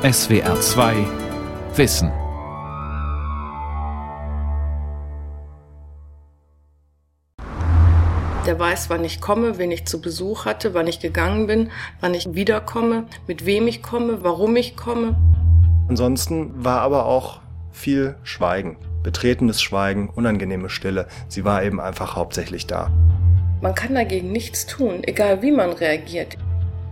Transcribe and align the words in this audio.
SWR 0.00 0.60
2 0.60 0.94
Wissen. 1.74 2.12
Der 8.46 8.56
weiß, 8.56 8.90
wann 8.90 9.04
ich 9.04 9.20
komme, 9.20 9.58
wen 9.58 9.72
ich 9.72 9.86
zu 9.86 10.00
Besuch 10.00 10.44
hatte, 10.44 10.72
wann 10.72 10.86
ich 10.86 11.00
gegangen 11.00 11.48
bin, 11.48 11.72
wann 12.00 12.14
ich 12.14 12.32
wiederkomme, 12.32 13.06
mit 13.26 13.44
wem 13.44 13.66
ich 13.66 13.82
komme, 13.82 14.22
warum 14.22 14.54
ich 14.54 14.76
komme. 14.76 15.16
Ansonsten 15.88 16.64
war 16.64 16.80
aber 16.82 17.06
auch 17.06 17.40
viel 17.72 18.14
Schweigen, 18.22 18.76
betretenes 19.02 19.60
Schweigen, 19.60 20.10
unangenehme 20.10 20.70
Stille. 20.70 21.08
Sie 21.26 21.44
war 21.44 21.64
eben 21.64 21.80
einfach 21.80 22.14
hauptsächlich 22.14 22.68
da. 22.68 22.92
Man 23.60 23.74
kann 23.74 23.96
dagegen 23.96 24.30
nichts 24.30 24.64
tun, 24.64 25.02
egal 25.02 25.42
wie 25.42 25.50
man 25.50 25.72
reagiert. 25.72 26.36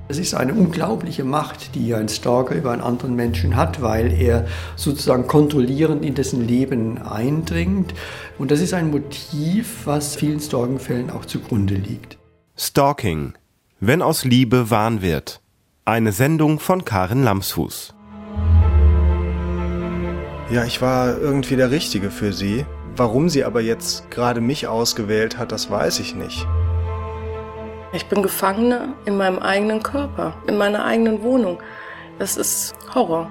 Es 0.09 0.19
ist 0.19 0.35
eine 0.35 0.55
unglaubliche 0.55 1.25
Macht, 1.25 1.75
die 1.75 1.93
ein 1.93 2.09
Stalker 2.09 2.55
über 2.55 2.71
einen 2.71 2.81
anderen 2.81 3.17
Menschen 3.17 3.57
hat, 3.57 3.83
weil 3.83 4.13
er 4.13 4.47
sozusagen 4.77 5.27
kontrollierend 5.27 6.05
in 6.05 6.15
dessen 6.15 6.47
Leben 6.47 7.03
eindringt. 7.03 7.93
Und 8.39 8.53
das 8.53 8.61
ist 8.61 8.73
ein 8.73 8.93
Motiv, 8.93 9.85
was 9.85 10.15
vielen 10.15 10.39
Stalking-Fällen 10.39 11.11
auch 11.11 11.25
zugrunde 11.25 11.75
liegt. 11.75 12.19
Stalking. 12.57 13.35
Wenn 13.81 14.01
aus 14.01 14.25
Liebe 14.25 14.71
Wahn 14.71 15.03
wird. 15.03 15.41
Eine 15.85 16.13
Sendung 16.13 16.61
von 16.61 16.85
Karin 16.85 17.25
Lamsfuß. 17.25 17.93
Ja, 20.53 20.65
ich 20.65 20.81
war 20.81 21.19
irgendwie 21.19 21.57
der 21.57 21.73
Richtige 21.73 22.13
für 22.13 22.33
sie. 22.33 22.65
Warum 22.95 23.29
sie 23.29 23.43
aber 23.43 23.61
jetzt 23.61 24.09
gerade 24.13 24.41
mich 24.41 24.69
ausgewählt 24.69 25.37
hat, 25.37 25.51
das 25.51 25.69
weiß 25.69 25.99
ich 25.99 26.15
nicht. 26.15 26.47
Ich 27.97 28.05
bin 28.05 28.23
Gefangene 28.23 28.93
in 29.07 29.17
meinem 29.17 29.39
eigenen 29.39 29.83
Körper, 29.83 30.35
in 30.47 30.59
meiner 30.59 30.85
eigenen 30.85 31.23
Wohnung. 31.23 31.63
Das 32.19 32.37
ist 32.37 32.75
Horror. 32.95 33.31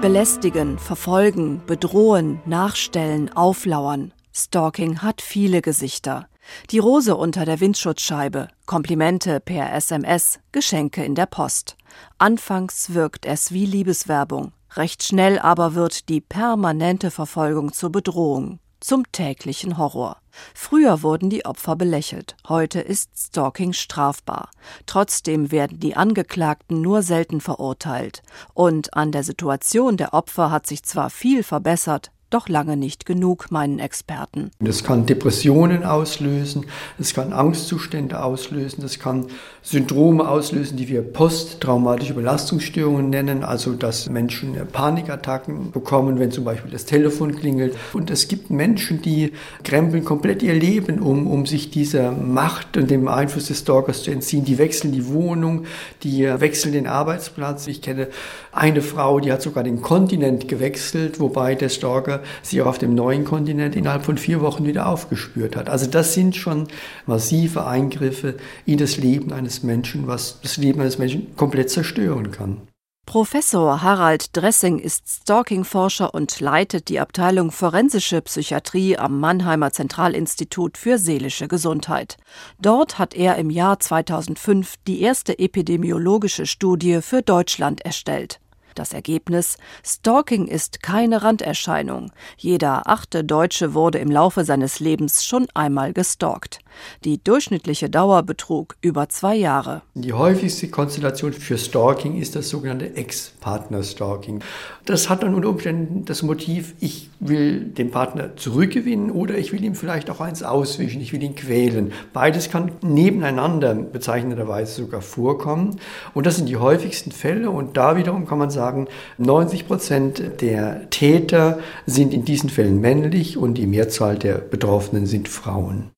Belästigen, 0.00 0.78
verfolgen, 0.78 1.62
bedrohen, 1.66 2.40
nachstellen, 2.46 3.32
auflauern. 3.32 4.14
Stalking 4.32 5.02
hat 5.02 5.20
viele 5.20 5.62
Gesichter. 5.62 6.28
Die 6.70 6.78
Rose 6.78 7.16
unter 7.16 7.44
der 7.44 7.58
Windschutzscheibe, 7.58 8.46
Komplimente 8.66 9.40
per 9.40 9.74
SMS, 9.74 10.38
Geschenke 10.52 11.04
in 11.04 11.16
der 11.16 11.26
Post. 11.26 11.76
Anfangs 12.18 12.94
wirkt 12.94 13.26
es 13.26 13.50
wie 13.50 13.66
Liebeswerbung, 13.66 14.52
recht 14.76 15.02
schnell 15.02 15.40
aber 15.40 15.74
wird 15.74 16.08
die 16.08 16.20
permanente 16.20 17.10
Verfolgung 17.10 17.72
zur 17.72 17.90
Bedrohung 17.90 18.60
zum 18.80 19.10
täglichen 19.10 19.78
Horror. 19.78 20.18
Früher 20.54 21.02
wurden 21.02 21.30
die 21.30 21.44
Opfer 21.44 21.76
belächelt, 21.76 22.36
heute 22.48 22.80
ist 22.80 23.10
Stalking 23.16 23.72
strafbar. 23.72 24.50
Trotzdem 24.86 25.50
werden 25.50 25.80
die 25.80 25.96
Angeklagten 25.96 26.80
nur 26.80 27.02
selten 27.02 27.40
verurteilt. 27.40 28.22
Und 28.54 28.94
an 28.94 29.12
der 29.12 29.24
Situation 29.24 29.96
der 29.96 30.14
Opfer 30.14 30.50
hat 30.50 30.66
sich 30.66 30.82
zwar 30.82 31.10
viel 31.10 31.42
verbessert, 31.42 32.10
doch 32.36 32.48
lange 32.50 32.76
nicht 32.76 33.06
genug, 33.06 33.50
meinen 33.50 33.78
Experten. 33.78 34.50
Das 34.60 34.84
kann 34.84 35.06
Depressionen 35.06 35.84
auslösen, 35.84 36.66
das 36.98 37.14
kann 37.14 37.32
Angstzustände 37.32 38.22
auslösen, 38.22 38.82
das 38.82 38.98
kann 38.98 39.28
Syndrome 39.62 40.28
auslösen, 40.28 40.76
die 40.76 40.86
wir 40.88 41.00
posttraumatische 41.00 42.12
Belastungsstörungen 42.12 43.08
nennen, 43.08 43.42
also 43.42 43.72
dass 43.72 44.10
Menschen 44.10 44.54
Panikattacken 44.70 45.72
bekommen, 45.72 46.18
wenn 46.18 46.30
zum 46.30 46.44
Beispiel 46.44 46.70
das 46.70 46.84
Telefon 46.84 47.34
klingelt. 47.34 47.74
Und 47.94 48.10
es 48.10 48.28
gibt 48.28 48.50
Menschen, 48.50 49.00
die 49.00 49.32
krempeln 49.64 50.04
komplett 50.04 50.42
ihr 50.42 50.54
Leben 50.54 51.00
um, 51.00 51.26
um 51.26 51.46
sich 51.46 51.70
dieser 51.70 52.12
Macht 52.12 52.76
und 52.76 52.90
dem 52.90 53.08
Einfluss 53.08 53.46
des 53.46 53.60
Stalkers 53.60 54.02
zu 54.02 54.10
entziehen. 54.10 54.44
Die 54.44 54.58
wechseln 54.58 54.92
die 54.92 55.08
Wohnung, 55.08 55.64
die 56.02 56.24
wechseln 56.24 56.72
den 56.72 56.86
Arbeitsplatz. 56.86 57.66
Ich 57.66 57.80
kenne 57.80 58.08
eine 58.52 58.82
Frau, 58.82 59.20
die 59.20 59.32
hat 59.32 59.40
sogar 59.40 59.64
den 59.64 59.80
Kontinent 59.80 60.48
gewechselt, 60.48 61.18
wobei 61.18 61.54
der 61.54 61.70
Stalker 61.70 62.20
sie 62.42 62.62
auch 62.62 62.66
auf 62.66 62.78
dem 62.78 62.94
neuen 62.94 63.24
Kontinent 63.24 63.76
innerhalb 63.76 64.04
von 64.04 64.18
vier 64.18 64.40
Wochen 64.40 64.64
wieder 64.66 64.86
aufgespürt 64.86 65.56
hat. 65.56 65.68
Also 65.68 65.86
das 65.86 66.14
sind 66.14 66.36
schon 66.36 66.68
massive 67.06 67.66
Eingriffe 67.66 68.36
in 68.64 68.78
das 68.78 68.96
Leben 68.96 69.32
eines 69.32 69.62
Menschen, 69.62 70.06
was 70.06 70.40
das 70.42 70.56
Leben 70.56 70.80
eines 70.80 70.98
Menschen 70.98 71.34
komplett 71.36 71.70
zerstören 71.70 72.30
kann. 72.30 72.62
Professor 73.06 73.82
Harald 73.82 74.36
Dressing 74.36 74.80
ist 74.80 75.08
Stalking-Forscher 75.08 76.12
und 76.12 76.40
leitet 76.40 76.88
die 76.88 76.98
Abteilung 76.98 77.52
Forensische 77.52 78.20
Psychiatrie 78.20 78.98
am 78.98 79.20
Mannheimer 79.20 79.70
Zentralinstitut 79.70 80.76
für 80.76 80.98
seelische 80.98 81.46
Gesundheit. 81.46 82.16
Dort 82.60 82.98
hat 82.98 83.14
er 83.14 83.36
im 83.36 83.48
Jahr 83.48 83.78
2005 83.78 84.74
die 84.88 85.02
erste 85.02 85.38
epidemiologische 85.38 86.46
Studie 86.46 87.00
für 87.00 87.22
Deutschland 87.22 87.80
erstellt. 87.82 88.40
Das 88.76 88.92
Ergebnis 88.92 89.56
Stalking 89.82 90.46
ist 90.46 90.82
keine 90.82 91.22
Randerscheinung. 91.22 92.12
Jeder 92.36 92.86
achte 92.86 93.24
Deutsche 93.24 93.72
wurde 93.72 93.98
im 93.98 94.10
Laufe 94.10 94.44
seines 94.44 94.80
Lebens 94.80 95.24
schon 95.24 95.48
einmal 95.54 95.94
gestalkt. 95.94 96.58
Die 97.04 97.22
durchschnittliche 97.22 97.90
Dauer 97.90 98.22
betrug 98.22 98.76
über 98.80 99.08
zwei 99.08 99.36
Jahre. 99.36 99.82
Die 99.94 100.12
häufigste 100.12 100.68
Konstellation 100.68 101.32
für 101.32 101.58
Stalking 101.58 102.20
ist 102.20 102.36
das 102.36 102.48
sogenannte 102.48 102.96
Ex-Partner-Stalking. 102.96 104.40
Das 104.84 105.08
hat 105.08 105.22
dann 105.22 105.34
unter 105.34 105.48
Umständen 105.48 106.04
das 106.04 106.22
Motiv, 106.22 106.74
ich 106.80 107.10
will 107.20 107.60
den 107.60 107.90
Partner 107.90 108.36
zurückgewinnen 108.36 109.10
oder 109.10 109.36
ich 109.36 109.52
will 109.52 109.64
ihm 109.64 109.74
vielleicht 109.74 110.10
auch 110.10 110.20
eins 110.20 110.42
auswischen, 110.42 111.00
ich 111.00 111.12
will 111.12 111.22
ihn 111.22 111.34
quälen. 111.34 111.92
Beides 112.12 112.50
kann 112.50 112.72
nebeneinander 112.82 113.74
bezeichnenderweise 113.74 114.82
sogar 114.82 115.02
vorkommen. 115.02 115.78
Und 116.14 116.26
das 116.26 116.36
sind 116.36 116.48
die 116.48 116.56
häufigsten 116.56 117.12
Fälle. 117.12 117.50
Und 117.50 117.76
da 117.76 117.96
wiederum 117.96 118.26
kann 118.26 118.38
man 118.38 118.50
sagen, 118.50 118.88
90 119.18 119.66
Prozent 119.66 120.40
der 120.40 120.88
Täter 120.90 121.58
sind 121.86 122.12
in 122.12 122.24
diesen 122.24 122.50
Fällen 122.50 122.80
männlich 122.80 123.36
und 123.36 123.54
die 123.54 123.66
Mehrzahl 123.66 124.18
der 124.18 124.38
Betroffenen 124.38 125.06
sind 125.06 125.28
Frauen. 125.28 125.95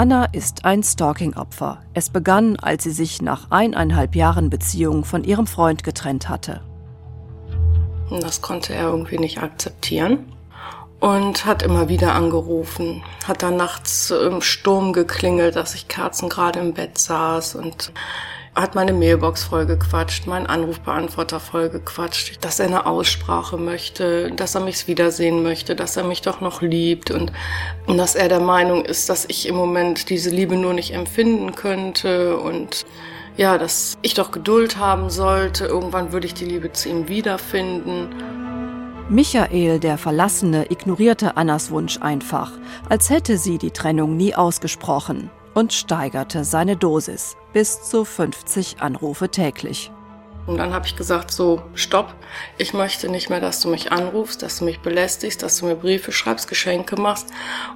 Anna 0.00 0.24
ist 0.32 0.64
ein 0.64 0.82
Stalking-Opfer. 0.82 1.82
Es 1.92 2.08
begann, 2.08 2.56
als 2.56 2.84
sie 2.84 2.90
sich 2.90 3.20
nach 3.20 3.50
eineinhalb 3.50 4.16
Jahren 4.16 4.48
Beziehung 4.48 5.04
von 5.04 5.24
ihrem 5.24 5.46
Freund 5.46 5.84
getrennt 5.84 6.30
hatte. 6.30 6.62
Das 8.08 8.40
konnte 8.40 8.72
er 8.72 8.84
irgendwie 8.84 9.18
nicht 9.18 9.42
akzeptieren 9.42 10.32
und 11.00 11.44
hat 11.44 11.62
immer 11.62 11.90
wieder 11.90 12.14
angerufen. 12.14 13.02
Hat 13.28 13.42
dann 13.42 13.58
nachts 13.58 14.10
im 14.10 14.40
Sturm 14.40 14.94
geklingelt, 14.94 15.54
dass 15.54 15.74
ich 15.74 15.86
Kerzen 15.86 16.30
gerade 16.30 16.60
im 16.60 16.72
Bett 16.72 16.96
saß 16.96 17.56
und 17.56 17.92
hat 18.60 18.74
meine 18.74 18.92
Mailbox 18.92 19.44
vollgequatscht, 19.44 20.26
meinen 20.26 20.46
Anrufbeantworter 20.46 21.40
vollgequatscht, 21.40 22.44
dass 22.44 22.60
er 22.60 22.66
eine 22.66 22.86
Aussprache 22.86 23.56
möchte, 23.56 24.30
dass 24.32 24.54
er 24.54 24.60
mich 24.60 24.86
wiedersehen 24.86 25.42
möchte, 25.42 25.76
dass 25.76 25.96
er 25.96 26.04
mich 26.04 26.22
doch 26.22 26.40
noch 26.40 26.62
liebt 26.62 27.10
und, 27.10 27.32
und 27.86 27.98
dass 27.98 28.14
er 28.14 28.28
der 28.28 28.40
Meinung 28.40 28.84
ist, 28.84 29.08
dass 29.08 29.24
ich 29.26 29.48
im 29.48 29.54
Moment 29.54 30.10
diese 30.10 30.30
Liebe 30.30 30.56
nur 30.56 30.74
nicht 30.74 30.92
empfinden 30.92 31.54
könnte 31.54 32.36
und 32.36 32.86
ja, 33.36 33.58
dass 33.58 33.96
ich 34.02 34.14
doch 34.14 34.32
Geduld 34.32 34.76
haben 34.76 35.10
sollte, 35.10 35.66
irgendwann 35.66 36.12
würde 36.12 36.26
ich 36.26 36.34
die 36.34 36.44
Liebe 36.44 36.72
zu 36.72 36.88
ihm 36.88 37.08
wiederfinden. 37.08 38.08
Michael, 39.08 39.80
der 39.80 39.98
Verlassene, 39.98 40.70
ignorierte 40.70 41.36
Annas 41.36 41.70
Wunsch 41.70 41.98
einfach, 42.00 42.52
als 42.88 43.10
hätte 43.10 43.38
sie 43.38 43.58
die 43.58 43.70
Trennung 43.72 44.16
nie 44.16 44.34
ausgesprochen 44.34 45.30
und 45.54 45.72
steigerte 45.72 46.44
seine 46.44 46.76
Dosis 46.76 47.36
bis 47.52 47.82
zu 47.82 48.04
50 48.04 48.80
Anrufe 48.80 49.28
täglich. 49.28 49.90
Und 50.46 50.56
dann 50.56 50.72
habe 50.72 50.86
ich 50.86 50.96
gesagt, 50.96 51.30
so, 51.30 51.62
stopp, 51.74 52.14
ich 52.58 52.72
möchte 52.72 53.08
nicht 53.08 53.30
mehr, 53.30 53.40
dass 53.40 53.60
du 53.60 53.68
mich 53.68 53.92
anrufst, 53.92 54.42
dass 54.42 54.58
du 54.58 54.64
mich 54.64 54.80
belästigst, 54.80 55.42
dass 55.42 55.58
du 55.58 55.66
mir 55.66 55.76
Briefe 55.76 56.12
schreibst, 56.12 56.48
Geschenke 56.48 57.00
machst 57.00 57.28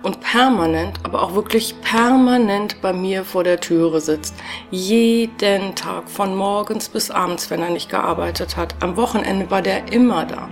und 0.03 0.21
permanent, 0.21 0.99
aber 1.05 1.23
auch 1.23 1.35
wirklich 1.35 1.81
permanent 1.83 2.81
bei 2.81 2.93
mir 2.93 3.25
vor 3.25 3.44
der 3.44 3.61
Türe 3.61 4.00
sitzt. 4.00 4.35
Jeden 4.71 5.75
Tag, 5.75 6.11
von 6.11 6.35
morgens 6.35 6.88
bis 6.88 7.11
abends, 7.11 7.50
wenn 7.50 7.62
er 7.62 7.71
nicht 7.71 7.91
gearbeitet 7.91 8.56
hat. 8.56 8.75
Am 8.81 8.97
Wochenende 8.97 9.50
war 9.50 9.62
der 9.62 9.93
immer 9.93 10.25
da. 10.25 10.49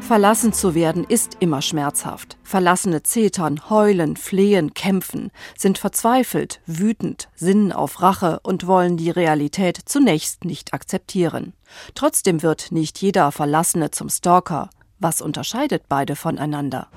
Verlassen 0.00 0.52
zu 0.52 0.74
werden 0.74 1.04
ist 1.04 1.36
immer 1.40 1.62
schmerzhaft. 1.62 2.36
Verlassene 2.42 3.02
zetern, 3.02 3.60
heulen, 3.70 4.16
flehen, 4.16 4.74
kämpfen, 4.74 5.30
sind 5.56 5.78
verzweifelt, 5.78 6.60
wütend, 6.66 7.28
sinnen 7.36 7.72
auf 7.72 8.02
Rache 8.02 8.40
und 8.42 8.66
wollen 8.66 8.96
die 8.96 9.10
Realität 9.10 9.78
zunächst 9.84 10.44
nicht 10.44 10.74
akzeptieren. 10.74 11.52
Trotzdem 11.94 12.42
wird 12.42 12.72
nicht 12.72 13.00
jeder 13.00 13.30
Verlassene 13.30 13.90
zum 13.90 14.08
Stalker. 14.08 14.70
Was 14.98 15.20
unterscheidet 15.20 15.84
beide 15.88 16.16
voneinander? 16.16 16.88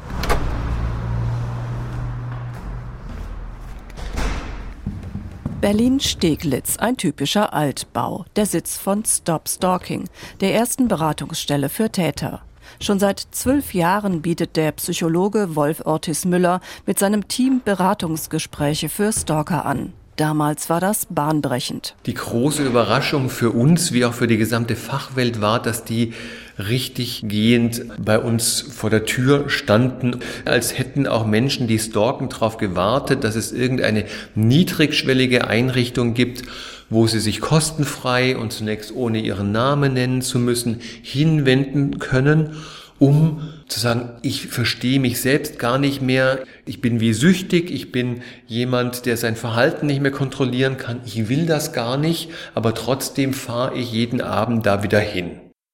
Berlin-Steglitz, 5.61 6.75
ein 6.77 6.97
typischer 6.97 7.53
Altbau, 7.53 8.25
der 8.35 8.45
Sitz 8.45 8.77
von 8.77 9.05
Stop 9.05 9.47
Stalking, 9.47 10.09
der 10.41 10.53
ersten 10.53 10.89
Beratungsstelle 10.89 11.69
für 11.69 11.89
Täter. 11.89 12.41
Schon 12.79 12.99
seit 12.99 13.19
zwölf 13.31 13.73
Jahren 13.73 14.21
bietet 14.21 14.55
der 14.55 14.71
Psychologe 14.73 15.55
Wolf 15.55 15.81
Ortiz 15.85 16.25
Müller 16.25 16.61
mit 16.85 16.99
seinem 16.99 17.27
Team 17.27 17.61
Beratungsgespräche 17.63 18.89
für 18.89 19.11
Stalker 19.11 19.65
an. 19.65 19.93
Damals 20.15 20.69
war 20.69 20.79
das 20.79 21.07
bahnbrechend. 21.09 21.95
Die 22.05 22.13
große 22.13 22.63
Überraschung 22.63 23.29
für 23.29 23.49
uns 23.49 23.93
wie 23.93 24.05
auch 24.05 24.13
für 24.13 24.27
die 24.27 24.37
gesamte 24.37 24.75
Fachwelt 24.75 25.41
war, 25.41 25.59
dass 25.59 25.85
die 25.85 26.13
richtig 26.57 27.23
gehend 27.25 27.83
bei 28.03 28.19
uns 28.19 28.61
vor 28.61 28.89
der 28.89 29.05
Tür 29.05 29.49
standen, 29.49 30.19
als 30.45 30.77
hätten 30.77 31.07
auch 31.07 31.25
Menschen, 31.25 31.67
die 31.67 31.79
stalken, 31.79 32.29
darauf 32.29 32.57
gewartet, 32.57 33.23
dass 33.23 33.35
es 33.35 33.51
irgendeine 33.51 34.05
niedrigschwellige 34.35 35.47
Einrichtung 35.47 36.13
gibt, 36.13 36.43
wo 36.89 37.07
sie 37.07 37.19
sich 37.19 37.41
kostenfrei 37.41 38.37
und 38.37 38.53
zunächst 38.53 38.93
ohne 38.93 39.19
ihren 39.19 39.51
Namen 39.51 39.93
nennen 39.93 40.21
zu 40.21 40.39
müssen, 40.39 40.79
hinwenden 41.01 41.99
können 41.99 42.55
um 42.99 43.49
zu 43.67 43.81
sagen, 43.81 44.11
ich 44.21 44.47
verstehe 44.47 44.99
mich 44.99 45.19
selbst 45.19 45.59
gar 45.59 45.77
nicht 45.77 46.01
mehr, 46.01 46.39
ich 46.65 46.79
bin 46.79 47.01
wie 47.01 47.11
süchtig, 47.11 47.69
ich 47.69 47.91
bin 47.91 48.21
jemand, 48.47 49.05
der 49.05 49.17
sein 49.17 49.35
Verhalten 49.35 49.87
nicht 49.87 50.01
mehr 50.01 50.11
kontrollieren 50.11 50.77
kann, 50.77 51.01
ich 51.05 51.27
will 51.27 51.45
das 51.45 51.73
gar 51.73 51.97
nicht, 51.97 52.29
aber 52.53 52.73
trotzdem 52.73 53.33
fahre 53.33 53.75
ich 53.75 53.91
jeden 53.91 54.21
Abend 54.21 54.65
da 54.65 54.83
wieder 54.83 54.99
hin. 55.01 55.31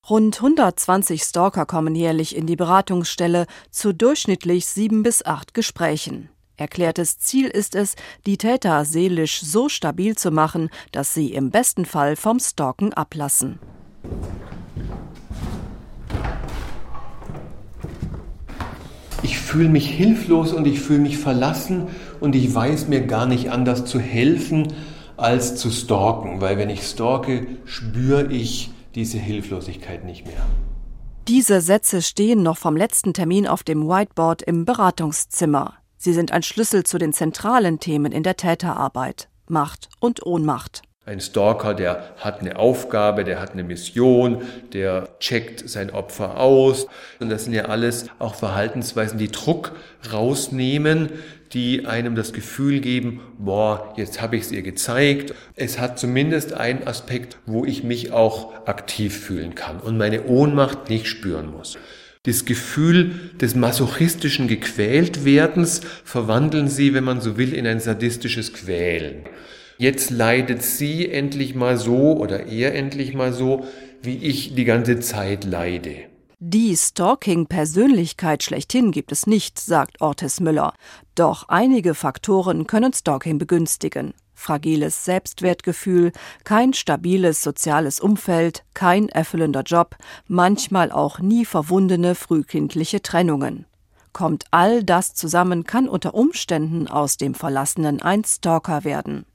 Rund 0.10 0.38
120 0.38 1.22
Stalker 1.22 1.68
kommen 1.68 1.94
jährlich 1.94 2.36
in 2.36 2.48
die 2.48 2.56
Beratungsstelle 2.56 3.46
zu 3.70 3.94
durchschnittlich 3.94 4.66
sieben 4.66 5.04
bis 5.04 5.24
acht 5.24 5.54
Gesprächen. 5.54 6.30
Erklärtes 6.58 7.20
Ziel 7.20 7.48
ist 7.48 7.76
es, 7.76 7.96
die 8.26 8.38
Täter 8.38 8.86
seelisch 8.86 9.40
so 9.42 9.70
stabil 9.70 10.18
zu 10.18 10.32
machen, 10.32 10.72
dass 10.92 11.14
sie 11.14 11.32
im 11.32 11.52
besten 11.52 11.86
Fall 11.86 12.16
vom 12.16 12.40
Stalken 12.40 12.92
ablassen. 12.94 13.60
ich 19.22 19.38
fühle 19.38 19.70
mich 19.70 19.90
hilflos 19.90 20.54
und 20.54 20.66
ich 20.66 20.80
fühle 20.80 21.00
mich 21.00 21.18
verlassen 21.18 21.88
und 22.20 22.36
ich 22.36 22.54
weiß 22.54 22.88
mir 22.88 23.02
gar 23.02 23.26
nicht 23.26 23.52
anders 23.52 23.86
zu 23.86 24.00
helfen, 24.00 24.74
als 25.18 25.56
zu 25.56 25.70
stalken, 25.70 26.40
weil 26.40 26.58
wenn 26.58 26.70
ich 26.70 26.84
stalke, 26.84 27.46
spüre 27.66 28.32
ich 28.32 28.72
diese 29.00 29.18
Hilflosigkeit 29.18 30.04
nicht 30.04 30.28
mehr. 30.28 30.46
Diese 31.30 31.62
Sätze 31.62 32.02
stehen 32.02 32.44
noch 32.44 32.58
vom 32.58 32.76
letzten 32.76 33.14
Termin 33.14 33.48
auf 33.48 33.64
dem 33.64 33.88
Whiteboard 33.88 34.42
im 34.42 34.66
Beratungszimmer. 34.66 35.76
Sie 35.98 36.12
sind 36.12 36.34
ein 36.34 36.44
Schlüssel 36.44 36.84
zu 36.84 36.98
den 36.98 37.14
zentralen 37.14 37.80
Themen 37.80 38.12
in 38.12 38.24
der 38.24 38.36
Täterarbeit 38.36 39.30
Macht 39.48 39.88
und 40.02 40.26
Ohnmacht. 40.26 40.82
Ein 41.06 41.22
Stalker, 41.22 41.76
der 41.76 42.14
hat 42.18 42.42
eine 42.42 42.58
Aufgabe, 42.58 43.24
der 43.24 43.40
hat 43.40 43.54
eine 43.54 43.64
Mission, 43.64 44.44
der 44.74 45.08
checkt 45.20 45.68
sein 45.70 45.92
Opfer 45.92 46.38
aus. 46.38 46.88
Und 47.22 47.30
das 47.30 47.46
sind 47.46 47.54
ja 47.54 47.66
alles 47.66 48.08
auch 48.20 48.36
Verhaltensweisen, 48.36 49.18
die 49.18 49.32
Druck 49.32 49.72
rausnehmen, 50.12 51.10
die 51.54 51.86
einem 51.86 52.16
das 52.16 52.34
Gefühl 52.34 52.80
geben, 52.80 53.22
boah, 53.38 53.94
jetzt 53.98 54.22
habe 54.22 54.36
ich 54.36 54.44
es 54.44 54.52
ihr 54.52 54.62
gezeigt. 54.62 55.34
Es 55.56 55.80
hat 55.80 55.98
zumindest 55.98 56.54
einen 56.54 56.86
Aspekt, 56.88 57.38
wo 57.46 57.66
ich 57.66 57.84
mich 57.84 58.12
auch 58.12 58.68
aktiv 58.68 59.18
fühlen 59.18 59.56
kann 59.56 59.80
und 59.80 59.98
meine 59.98 60.26
Ohnmacht 60.26 60.90
nicht 60.90 61.08
spüren 61.08 61.52
muss. 61.52 61.78
Das 62.24 62.46
Gefühl 62.46 63.32
des 63.40 63.56
masochistischen 63.56 64.48
Gequältwerdens 64.48 65.82
verwandeln 66.04 66.68
sie, 66.68 66.94
wenn 66.94 67.06
man 67.06 67.22
so 67.22 67.38
will, 67.38 67.54
in 67.54 67.66
ein 67.66 67.80
sadistisches 67.80 68.54
Quälen. 68.54 69.24
Jetzt 69.78 70.10
leidet 70.10 70.62
sie 70.62 71.10
endlich 71.10 71.56
mal 71.56 71.78
so 71.78 72.18
oder 72.18 72.48
er 72.48 72.76
endlich 72.76 73.14
mal 73.14 73.32
so, 73.32 73.66
wie 74.02 74.18
ich 74.18 74.54
die 74.54 74.66
ganze 74.66 75.00
Zeit 75.00 75.46
leide. 75.46 76.09
Die 76.42 76.78
Stalking-Persönlichkeit 76.78 78.44
schlechthin 78.44 78.92
gibt 78.92 79.12
es 79.12 79.28
nicht, 79.28 79.60
sagt 79.60 80.00
Ortiz 80.00 80.40
Müller. 80.40 80.74
Doch 81.14 81.50
einige 81.50 81.94
Faktoren 81.94 82.66
können 82.66 82.94
Stalking 82.94 83.38
begünstigen. 83.38 84.14
Fragiles 84.36 85.04
Selbstwertgefühl, 85.04 86.14
kein 86.46 86.74
stabiles 86.74 87.44
soziales 87.44 88.00
Umfeld, 88.00 88.64
kein 88.74 89.10
erfüllender 89.10 89.64
Job, 89.64 89.98
manchmal 90.28 90.94
auch 90.94 91.20
nie 91.20 91.44
verwundene 91.44 92.16
frühkindliche 92.16 93.02
Trennungen. 93.02 93.66
Kommt 94.14 94.46
all 94.52 94.86
das 94.86 95.14
zusammen, 95.14 95.66
kann 95.66 95.90
unter 95.90 96.14
Umständen 96.14 96.88
aus 96.88 97.18
dem 97.18 97.34
Verlassenen 97.34 98.02
ein 98.02 98.24
Stalker 98.24 98.86
werden. 98.86 99.26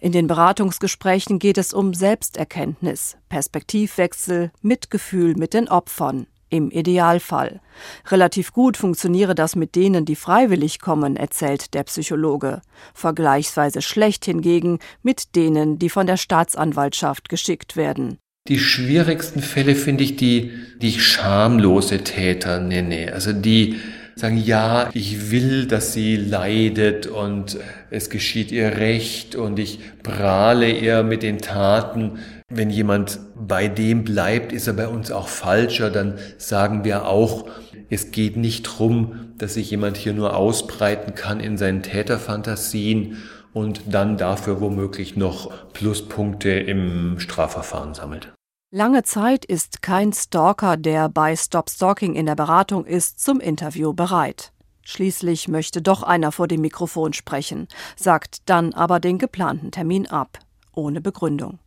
In 0.00 0.12
den 0.12 0.26
Beratungsgesprächen 0.26 1.38
geht 1.38 1.58
es 1.58 1.74
um 1.74 1.92
Selbsterkenntnis, 1.92 3.18
Perspektivwechsel, 3.28 4.52
Mitgefühl 4.62 5.34
mit 5.36 5.52
den 5.52 5.68
Opfern. 5.68 6.26
Im 6.48 6.70
Idealfall. 6.70 7.60
Relativ 8.08 8.52
gut 8.52 8.76
funktioniere 8.76 9.34
das 9.34 9.56
mit 9.56 9.74
denen, 9.74 10.04
die 10.04 10.14
freiwillig 10.14 10.80
kommen, 10.80 11.16
erzählt 11.16 11.74
der 11.74 11.82
Psychologe. 11.84 12.62
Vergleichsweise 12.94 13.82
schlecht 13.82 14.24
hingegen 14.24 14.78
mit 15.02 15.34
denen, 15.34 15.78
die 15.78 15.90
von 15.90 16.06
der 16.06 16.16
Staatsanwaltschaft 16.16 17.28
geschickt 17.28 17.76
werden. 17.76 18.18
Die 18.48 18.60
schwierigsten 18.60 19.42
Fälle 19.42 19.74
finde 19.74 20.04
ich 20.04 20.16
die, 20.16 20.52
die 20.80 20.88
ich 20.88 21.04
schamlose 21.04 22.04
Täter 22.04 22.60
nenne. 22.60 23.12
Also 23.12 23.32
die 23.32 23.80
sagen, 24.18 24.38
ja, 24.38 24.88
ich 24.94 25.30
will, 25.30 25.66
dass 25.66 25.92
sie 25.92 26.16
leidet 26.16 27.06
und 27.06 27.58
es 27.90 28.08
geschieht 28.08 28.50
ihr 28.50 28.78
Recht 28.78 29.36
und 29.36 29.58
ich 29.58 29.78
prahle 30.02 30.70
ihr 30.70 31.02
mit 31.02 31.22
den 31.22 31.38
Taten. 31.38 32.18
Wenn 32.48 32.70
jemand 32.70 33.20
bei 33.34 33.68
dem 33.68 34.04
bleibt, 34.04 34.52
ist 34.52 34.68
er 34.68 34.72
bei 34.72 34.88
uns 34.88 35.10
auch 35.10 35.28
falscher, 35.28 35.90
dann 35.90 36.14
sagen 36.38 36.82
wir 36.82 37.06
auch, 37.06 37.46
es 37.90 38.10
geht 38.10 38.38
nicht 38.38 38.62
drum, 38.62 39.34
dass 39.36 39.54
sich 39.54 39.70
jemand 39.70 39.98
hier 39.98 40.14
nur 40.14 40.34
ausbreiten 40.34 41.14
kann 41.14 41.38
in 41.38 41.58
seinen 41.58 41.82
Täterfantasien 41.82 43.18
und 43.52 43.82
dann 43.90 44.16
dafür 44.16 44.62
womöglich 44.62 45.16
noch 45.16 45.72
Pluspunkte 45.74 46.50
im 46.50 47.18
Strafverfahren 47.18 47.92
sammelt. 47.92 48.35
Lange 48.72 49.04
Zeit 49.04 49.44
ist 49.44 49.80
kein 49.80 50.12
Stalker, 50.12 50.76
der 50.76 51.08
bei 51.08 51.36
Stop 51.36 51.70
Stalking 51.70 52.16
in 52.16 52.26
der 52.26 52.34
Beratung 52.34 52.84
ist, 52.84 53.20
zum 53.20 53.38
Interview 53.38 53.92
bereit. 53.92 54.52
Schließlich 54.82 55.46
möchte 55.46 55.80
doch 55.80 56.02
einer 56.02 56.32
vor 56.32 56.48
dem 56.48 56.62
Mikrofon 56.62 57.12
sprechen, 57.12 57.68
sagt 57.94 58.38
dann 58.46 58.74
aber 58.74 58.98
den 58.98 59.18
geplanten 59.18 59.70
Termin 59.70 60.08
ab, 60.08 60.40
ohne 60.74 61.00
Begründung. 61.00 61.60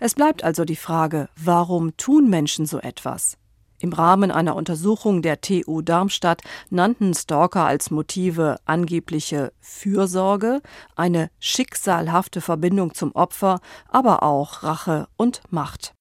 Es 0.00 0.14
bleibt 0.14 0.44
also 0.44 0.64
die 0.64 0.76
Frage, 0.76 1.28
warum 1.36 1.94
tun 1.98 2.30
Menschen 2.30 2.64
so 2.64 2.78
etwas? 2.78 3.36
Im 3.78 3.92
Rahmen 3.92 4.30
einer 4.30 4.56
Untersuchung 4.56 5.20
der 5.20 5.42
TU 5.42 5.82
Darmstadt 5.82 6.40
nannten 6.70 7.12
Stalker 7.12 7.66
als 7.66 7.90
Motive 7.90 8.56
angebliche 8.64 9.52
Fürsorge, 9.60 10.62
eine 10.96 11.30
schicksalhafte 11.38 12.40
Verbindung 12.40 12.94
zum 12.94 13.12
Opfer, 13.12 13.60
aber 13.90 14.22
auch 14.22 14.62
Rache 14.62 15.06
und 15.18 15.42
Macht. 15.50 15.92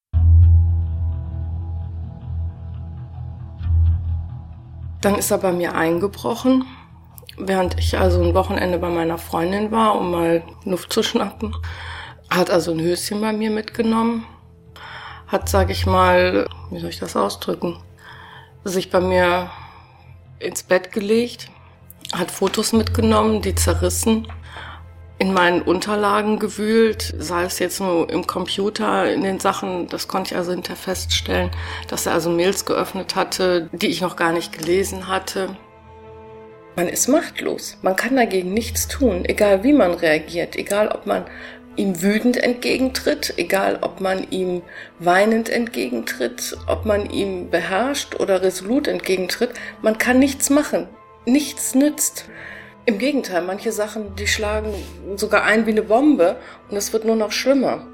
Dann 5.04 5.16
ist 5.16 5.32
er 5.32 5.38
bei 5.38 5.52
mir 5.52 5.76
eingebrochen, 5.76 6.66
während 7.38 7.78
ich 7.78 7.98
also 7.98 8.24
ein 8.24 8.34
Wochenende 8.34 8.80
bei 8.80 8.90
meiner 8.90 9.18
Freundin 9.18 9.70
war, 9.70 10.00
um 10.00 10.12
mal 10.12 10.44
Luft 10.64 10.94
zu 10.94 11.04
schnappen. 11.04 11.54
Hat 12.30 12.50
also 12.50 12.72
ein 12.72 12.80
Höschen 12.80 13.20
bei 13.20 13.34
mir 13.34 13.52
mitgenommen. 13.52 14.26
Hat, 15.28 15.50
sag 15.50 15.72
ich 15.72 15.86
mal, 15.86 16.48
wie 16.72 16.80
soll 16.80 16.90
ich 16.90 17.00
das 17.00 17.18
ausdrücken, 17.18 17.84
sich 18.64 18.92
bei 18.92 19.02
mir 19.02 19.52
ins 20.40 20.64
Bett 20.64 20.94
gelegt, 20.94 21.50
hat 22.14 22.32
Fotos 22.32 22.72
mitgenommen, 22.72 23.42
die 23.42 23.56
zerrissen 23.56 24.30
in 25.20 25.34
meinen 25.34 25.62
Unterlagen 25.62 26.40
gewühlt, 26.40 27.14
sei 27.18 27.44
es 27.44 27.60
jetzt 27.60 27.80
nur 27.80 28.10
im 28.10 28.28
Computer, 28.28 29.12
in 29.12 29.24
den 29.24 29.40
Sachen, 29.40 29.88
das 29.88 30.08
konnte 30.08 30.34
ich 30.34 30.38
also 30.38 30.52
hinter 30.52 30.76
feststellen, 30.76 31.52
dass 31.88 32.06
er 32.06 32.14
also 32.14 32.30
Mails 32.30 32.66
geöffnet 32.66 33.16
hatte, 33.16 33.70
die 33.72 33.88
ich 33.88 34.02
noch 34.02 34.16
gar 34.16 34.34
nicht 34.34 34.58
gelesen 34.58 35.08
hatte. 35.08 35.56
Man 36.76 36.88
ist 36.88 37.08
machtlos. 37.08 37.78
Man 37.84 37.96
kann 37.96 38.16
dagegen 38.16 38.54
nichts 38.54 38.88
tun, 38.88 39.26
egal 39.26 39.64
wie 39.64 39.74
man 39.74 39.94
reagiert, 39.94 40.56
egal 40.56 40.88
ob 40.90 41.06
man 41.06 41.26
ihm 41.76 42.02
wütend 42.02 42.38
entgegentritt, 42.38 43.34
egal 43.38 43.80
ob 43.82 44.02
man 44.02 44.30
ihm 44.32 44.62
weinend 45.00 45.50
entgegentritt, 45.50 46.58
ob 46.68 46.86
man 46.86 47.10
ihm 47.10 47.50
beherrscht 47.50 48.20
oder 48.20 48.42
resolut 48.42 48.88
entgegentritt. 48.88 49.52
Man 49.82 49.98
kann 49.98 50.20
nichts 50.20 50.50
machen. 50.50 50.88
Nichts 51.26 51.74
nützt. 51.74 52.26
Im 52.86 52.98
Gegenteil, 52.98 53.44
manche 53.44 53.72
Sachen, 53.72 54.16
die 54.16 54.28
schlagen 54.28 54.74
sogar 55.16 55.44
ein 55.44 55.66
wie 55.66 55.72
eine 55.72 55.84
Bombe 55.84 56.36
und 56.70 56.76
es 56.76 56.92
wird 56.92 57.06
nur 57.06 57.16
noch 57.16 57.32
schlimmer. 57.32 57.88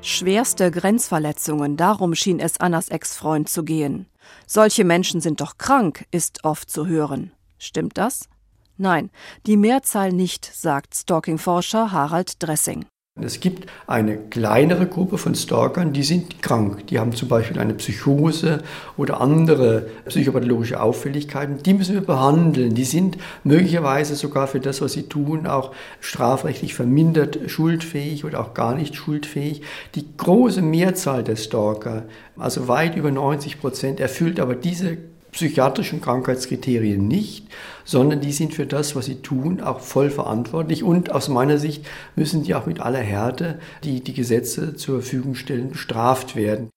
Schwerste 0.00 0.70
Grenzverletzungen, 0.70 1.76
darum 1.76 2.14
schien 2.14 2.40
es 2.40 2.58
Annas 2.60 2.88
Ex-Freund 2.88 3.48
zu 3.48 3.62
gehen. 3.64 4.06
Solche 4.46 4.84
Menschen 4.84 5.20
sind 5.20 5.40
doch 5.40 5.58
krank, 5.58 6.06
ist 6.10 6.44
oft 6.44 6.68
zu 6.68 6.86
hören. 6.86 7.32
Stimmt 7.58 7.96
das? 7.96 8.28
Nein, 8.76 9.10
die 9.46 9.56
Mehrzahl 9.56 10.12
nicht, 10.12 10.44
sagt 10.44 10.94
Stalking-Forscher 10.94 11.92
Harald 11.92 12.42
Dressing. 12.42 12.86
Es 13.22 13.38
gibt 13.38 13.70
eine 13.86 14.16
kleinere 14.18 14.88
Gruppe 14.88 15.18
von 15.18 15.36
Stalkern, 15.36 15.92
die 15.92 16.02
sind 16.02 16.42
krank. 16.42 16.88
Die 16.88 16.98
haben 16.98 17.14
zum 17.14 17.28
Beispiel 17.28 17.60
eine 17.60 17.74
Psychose 17.74 18.64
oder 18.96 19.20
andere 19.20 19.86
psychopathologische 20.06 20.80
Auffälligkeiten. 20.80 21.62
Die 21.62 21.74
müssen 21.74 21.94
wir 21.94 22.00
behandeln. 22.00 22.74
Die 22.74 22.82
sind 22.82 23.16
möglicherweise 23.44 24.16
sogar 24.16 24.48
für 24.48 24.58
das, 24.58 24.80
was 24.82 24.94
sie 24.94 25.04
tun, 25.04 25.46
auch 25.46 25.70
strafrechtlich 26.00 26.74
vermindert 26.74 27.38
schuldfähig 27.46 28.24
oder 28.24 28.40
auch 28.40 28.52
gar 28.52 28.74
nicht 28.74 28.96
schuldfähig. 28.96 29.62
Die 29.94 30.06
große 30.16 30.60
Mehrzahl 30.60 31.22
der 31.22 31.36
Stalker, 31.36 32.06
also 32.36 32.66
weit 32.66 32.96
über 32.96 33.12
90 33.12 33.60
Prozent, 33.60 34.00
erfüllt 34.00 34.40
aber 34.40 34.56
diese 34.56 34.98
psychiatrischen 35.34 36.00
Krankheitskriterien 36.00 37.06
nicht, 37.06 37.48
sondern 37.84 38.20
die 38.20 38.32
sind 38.32 38.54
für 38.54 38.66
das, 38.66 38.94
was 38.94 39.06
sie 39.06 39.16
tun, 39.16 39.60
auch 39.60 39.80
voll 39.80 40.08
verantwortlich. 40.08 40.84
Und 40.84 41.10
aus 41.10 41.28
meiner 41.28 41.58
Sicht 41.58 41.84
müssen 42.14 42.44
die 42.44 42.54
auch 42.54 42.66
mit 42.66 42.80
aller 42.80 43.00
Härte, 43.00 43.58
die 43.82 44.00
die 44.00 44.14
Gesetze 44.14 44.76
zur 44.76 45.00
Verfügung 45.00 45.34
stellen, 45.34 45.70
bestraft 45.70 46.36
werden. 46.36 46.70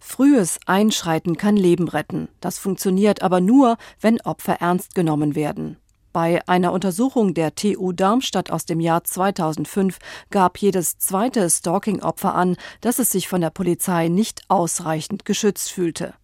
Frühes 0.00 0.58
Einschreiten 0.66 1.36
kann 1.36 1.56
Leben 1.56 1.88
retten. 1.88 2.28
Das 2.40 2.58
funktioniert 2.58 3.22
aber 3.22 3.40
nur, 3.40 3.76
wenn 4.00 4.20
Opfer 4.20 4.60
ernst 4.60 4.94
genommen 4.94 5.34
werden. 5.34 5.76
Bei 6.12 6.40
einer 6.48 6.72
Untersuchung 6.72 7.34
der 7.34 7.54
TU 7.54 7.92
Darmstadt 7.92 8.50
aus 8.50 8.64
dem 8.64 8.80
Jahr 8.80 9.04
2005 9.04 9.98
gab 10.30 10.58
jedes 10.58 10.96
zweite 10.96 11.50
Stalking-Opfer 11.50 12.34
an, 12.34 12.56
dass 12.80 12.98
es 12.98 13.10
sich 13.10 13.28
von 13.28 13.40
der 13.40 13.50
Polizei 13.50 14.08
nicht 14.08 14.42
ausreichend 14.48 15.24
geschützt 15.24 15.72
fühlte. 15.72 16.14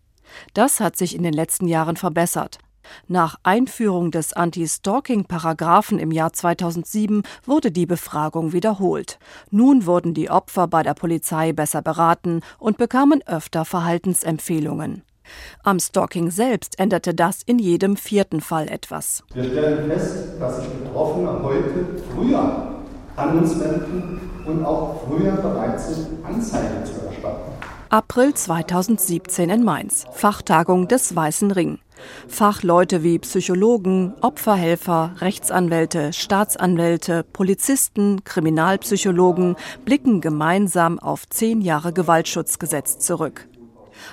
Das 0.54 0.80
hat 0.80 0.96
sich 0.96 1.14
in 1.14 1.22
den 1.22 1.34
letzten 1.34 1.68
Jahren 1.68 1.96
verbessert. 1.96 2.58
Nach 3.08 3.36
Einführung 3.42 4.10
des 4.10 4.32
Anti-Stalking-Paragraphen 4.32 5.98
im 5.98 6.10
Jahr 6.10 6.32
2007 6.32 7.22
wurde 7.44 7.70
die 7.70 7.86
Befragung 7.86 8.52
wiederholt. 8.52 9.18
Nun 9.50 9.86
wurden 9.86 10.14
die 10.14 10.30
Opfer 10.30 10.66
bei 10.68 10.82
der 10.82 10.94
Polizei 10.94 11.52
besser 11.52 11.82
beraten 11.82 12.40
und 12.58 12.78
bekamen 12.78 13.22
öfter 13.26 13.64
Verhaltensempfehlungen. 13.64 15.02
Am 15.62 15.78
Stalking 15.78 16.30
selbst 16.30 16.78
änderte 16.78 17.14
das 17.14 17.42
in 17.44 17.58
jedem 17.58 17.96
vierten 17.96 18.40
Fall 18.40 18.68
etwas. 18.68 19.22
Wir 19.32 19.44
stellen 19.44 19.90
fest, 19.90 20.40
dass 20.40 20.56
sich 20.58 20.68
Betroffene 20.68 21.42
heute 21.42 22.02
früher 22.12 22.82
an 23.16 23.38
uns 23.38 23.58
wenden 23.60 24.20
und 24.44 24.64
auch 24.64 25.02
früher 25.06 25.32
bereit 25.32 25.80
sind, 25.80 26.24
Anzeigen 26.24 26.84
zu 26.84 27.06
erstatten. 27.06 27.52
April 27.92 28.32
2017 28.32 29.50
in 29.50 29.64
Mainz, 29.64 30.06
Fachtagung 30.14 30.88
des 30.88 31.14
Weißen 31.14 31.50
Ring. 31.50 31.78
Fachleute 32.26 33.02
wie 33.02 33.18
Psychologen, 33.18 34.14
Opferhelfer, 34.22 35.16
Rechtsanwälte, 35.18 36.14
Staatsanwälte, 36.14 37.22
Polizisten, 37.22 38.24
Kriminalpsychologen 38.24 39.56
blicken 39.84 40.22
gemeinsam 40.22 40.98
auf 41.00 41.28
zehn 41.28 41.60
Jahre 41.60 41.92
Gewaltschutzgesetz 41.92 42.98
zurück. 42.98 43.46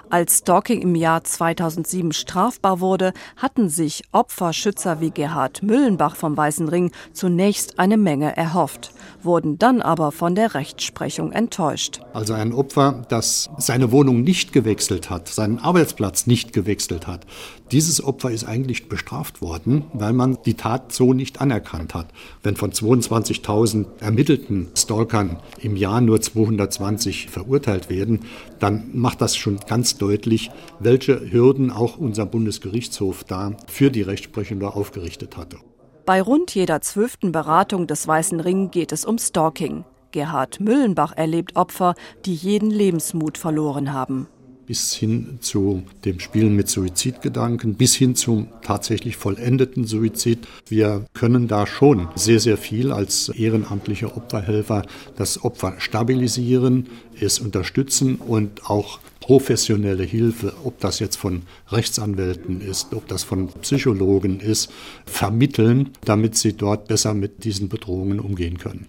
Als 0.10 0.40
Stalking 0.40 0.82
im 0.82 0.96
Jahr 0.96 1.24
2007 1.24 2.12
strafbar 2.12 2.80
wurde, 2.80 3.14
hatten 3.38 3.70
sich 3.70 4.04
Opferschützer 4.12 5.02
wie 5.02 5.12
Gerhard 5.12 5.64
Müllenbach 5.64 6.16
vom 6.16 6.36
Weißen 6.36 6.68
Ring 6.68 6.92
zunächst 7.14 7.80
eine 7.80 7.98
Menge 7.98 8.36
erhofft, 8.36 8.92
wurden 9.24 9.58
dann 9.58 9.82
aber 9.82 10.12
von 10.12 10.36
der 10.36 10.54
Rechtsprechung 10.54 11.32
enttäuscht. 11.32 12.02
Also 12.14 12.34
ein 12.34 12.54
Opfer, 12.54 13.04
das 13.10 13.50
seine 13.58 13.92
Wohnung 13.92 14.22
nicht 14.22 14.54
gewechselt 14.54 15.10
hat, 15.10 15.28
seinen 15.28 15.60
Arbeitsplatz 15.60 16.28
nicht 16.28 16.54
gewechselt 16.54 17.08
hat, 17.08 17.26
dieses 17.72 18.04
Opfer 18.04 18.32
ist 18.32 18.46
eigentlich 18.46 18.90
bestraft 18.90 19.42
worden, 19.42 19.84
weil 19.94 20.14
man 20.14 20.40
die 20.44 20.56
Tat 20.56 20.92
so 20.92 21.14
nicht 21.14 21.40
anerkannt 21.40 21.94
hat. 21.94 22.08
Wenn 22.42 22.56
von 22.56 22.72
22.000 22.72 23.86
ermittelten 24.00 24.70
Stalkern 24.76 25.38
im 25.62 25.76
Jahr 25.76 26.02
nur 26.02 26.20
220 26.20 27.30
verurteilt 27.30 27.92
werden, 27.92 28.22
dann 28.60 28.90
macht 28.94 29.22
das 29.22 29.36
schon 29.36 29.60
ganz 29.68 29.98
deutlich, 29.98 30.52
welche 30.80 31.32
Hürden 31.32 31.72
auch 31.72 31.98
unser 31.98 32.26
Bundesgerichtshof 32.26 33.24
da 33.24 33.54
für 33.68 33.92
die 33.92 34.02
Rechtsprechung 34.02 34.62
aufgerichtet 34.64 35.38
hatte. 35.38 35.58
Bei 36.06 36.22
rund 36.22 36.56
jeder 36.56 36.82
zwölften 36.82 37.32
Beratung 37.32 37.88
des 37.88 38.08
Weißen 38.08 38.40
Ring 38.40 38.72
geht 38.72 38.92
es 38.92 39.06
um 39.06 39.18
Stalking. 39.18 39.86
Gerhard 40.12 40.60
Müllenbach 40.60 41.16
erlebt 41.16 41.56
Opfer, 41.56 41.94
die 42.26 42.34
jeden 42.34 42.72
Lebensmut 42.72 43.38
verloren 43.38 43.94
haben 43.94 44.28
bis 44.70 44.94
hin 44.94 45.40
zu 45.42 45.82
dem 46.06 46.20
Spielen 46.20 46.56
mit 46.56 46.70
Suizidgedanken, 46.70 47.74
bis 47.74 47.96
hin 47.96 48.14
zum 48.14 48.50
tatsächlich 48.62 49.18
vollendeten 49.18 49.86
Suizid. 49.86 50.48
Wir 50.68 51.06
können 51.16 51.48
da 51.48 51.66
schon 51.66 52.08
sehr, 52.14 52.40
sehr 52.40 52.56
viel 52.56 52.92
als 52.92 53.30
ehrenamtliche 53.30 54.16
Opferhelfer 54.16 54.86
das 55.16 55.44
Opfer 55.44 55.74
stabilisieren, 55.80 56.86
es 57.20 57.40
unterstützen 57.40 58.18
und 58.18 58.70
auch 58.70 59.00
professionelle 59.22 60.04
Hilfe, 60.04 60.54
ob 60.64 60.80
das 60.80 61.00
jetzt 61.00 61.16
von 61.16 61.42
Rechtsanwälten 61.70 62.62
ist, 62.62 62.94
ob 62.94 63.08
das 63.08 63.24
von 63.24 63.48
Psychologen 63.64 64.40
ist, 64.40 64.72
vermitteln, 65.08 65.90
damit 66.06 66.38
sie 66.38 66.54
dort 66.54 66.88
besser 66.88 67.16
mit 67.16 67.44
diesen 67.44 67.70
Bedrohungen 67.70 68.20
umgehen 68.20 68.60
können. 68.60 68.86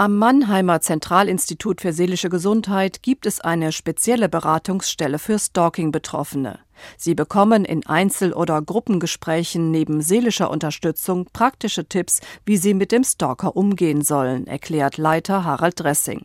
Am 0.00 0.16
Mannheimer 0.16 0.80
Zentralinstitut 0.80 1.82
für 1.82 1.92
seelische 1.92 2.30
Gesundheit 2.30 3.02
gibt 3.02 3.26
es 3.26 3.42
eine 3.42 3.70
spezielle 3.70 4.30
Beratungsstelle 4.30 5.18
für 5.18 5.38
Stalking-Betroffene. 5.38 6.58
Sie 6.96 7.14
bekommen 7.14 7.66
in 7.66 7.84
Einzel- 7.84 8.32
oder 8.32 8.62
Gruppengesprächen 8.62 9.70
neben 9.70 10.00
seelischer 10.00 10.50
Unterstützung 10.50 11.26
praktische 11.34 11.84
Tipps, 11.84 12.22
wie 12.46 12.56
sie 12.56 12.72
mit 12.72 12.92
dem 12.92 13.04
Stalker 13.04 13.54
umgehen 13.56 14.00
sollen, 14.00 14.46
erklärt 14.46 14.96
Leiter 14.96 15.44
Harald 15.44 15.78
Dressing. 15.78 16.24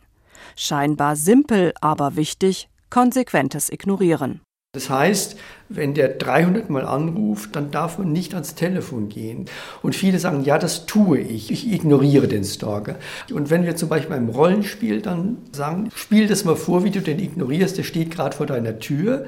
Scheinbar 0.56 1.14
simpel, 1.14 1.74
aber 1.82 2.16
wichtig, 2.16 2.70
konsequentes 2.88 3.68
Ignorieren. 3.68 4.40
Das 4.76 4.90
heißt, 4.90 5.38
wenn 5.70 5.94
der 5.94 6.08
300 6.10 6.68
Mal 6.68 6.84
anruft, 6.84 7.56
dann 7.56 7.70
darf 7.70 7.96
man 7.96 8.12
nicht 8.12 8.34
ans 8.34 8.54
Telefon 8.54 9.08
gehen. 9.08 9.46
Und 9.82 9.94
viele 9.94 10.18
sagen, 10.18 10.44
ja, 10.44 10.58
das 10.58 10.84
tue 10.84 11.18
ich. 11.18 11.50
Ich 11.50 11.72
ignoriere 11.72 12.28
den 12.28 12.44
Stalker. 12.44 12.96
Und 13.32 13.48
wenn 13.48 13.64
wir 13.64 13.74
zum 13.74 13.88
Beispiel 13.88 14.14
beim 14.14 14.28
Rollenspiel 14.28 15.00
dann 15.00 15.38
sagen, 15.50 15.88
spiel 15.94 16.28
das 16.28 16.44
mal 16.44 16.56
vor, 16.56 16.84
wie 16.84 16.90
du 16.90 17.00
den 17.00 17.18
ignorierst, 17.18 17.78
der 17.78 17.84
steht 17.84 18.10
gerade 18.10 18.36
vor 18.36 18.44
deiner 18.44 18.78
Tür. 18.78 19.24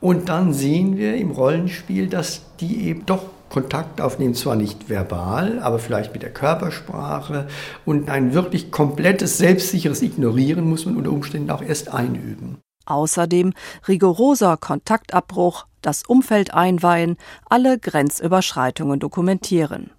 Und 0.00 0.30
dann 0.30 0.54
sehen 0.54 0.96
wir 0.96 1.14
im 1.16 1.30
Rollenspiel, 1.30 2.06
dass 2.06 2.40
die 2.58 2.88
eben 2.88 3.04
doch 3.04 3.24
Kontakt 3.50 4.00
aufnehmen, 4.00 4.34
zwar 4.34 4.56
nicht 4.56 4.88
verbal, 4.88 5.58
aber 5.60 5.78
vielleicht 5.78 6.14
mit 6.14 6.22
der 6.22 6.32
Körpersprache. 6.32 7.48
Und 7.84 8.08
ein 8.08 8.32
wirklich 8.32 8.70
komplettes, 8.70 9.36
selbstsicheres 9.36 10.00
Ignorieren 10.00 10.66
muss 10.66 10.86
man 10.86 10.96
unter 10.96 11.12
Umständen 11.12 11.50
auch 11.50 11.62
erst 11.62 11.92
einüben. 11.92 12.56
Außerdem 12.86 13.52
rigoroser 13.86 14.56
Kontaktabbruch, 14.56 15.66
das 15.82 16.04
Umfeld 16.04 16.54
einweihen, 16.54 17.16
alle 17.48 17.78
Grenzüberschreitungen 17.78 18.98
dokumentieren. 19.00 19.90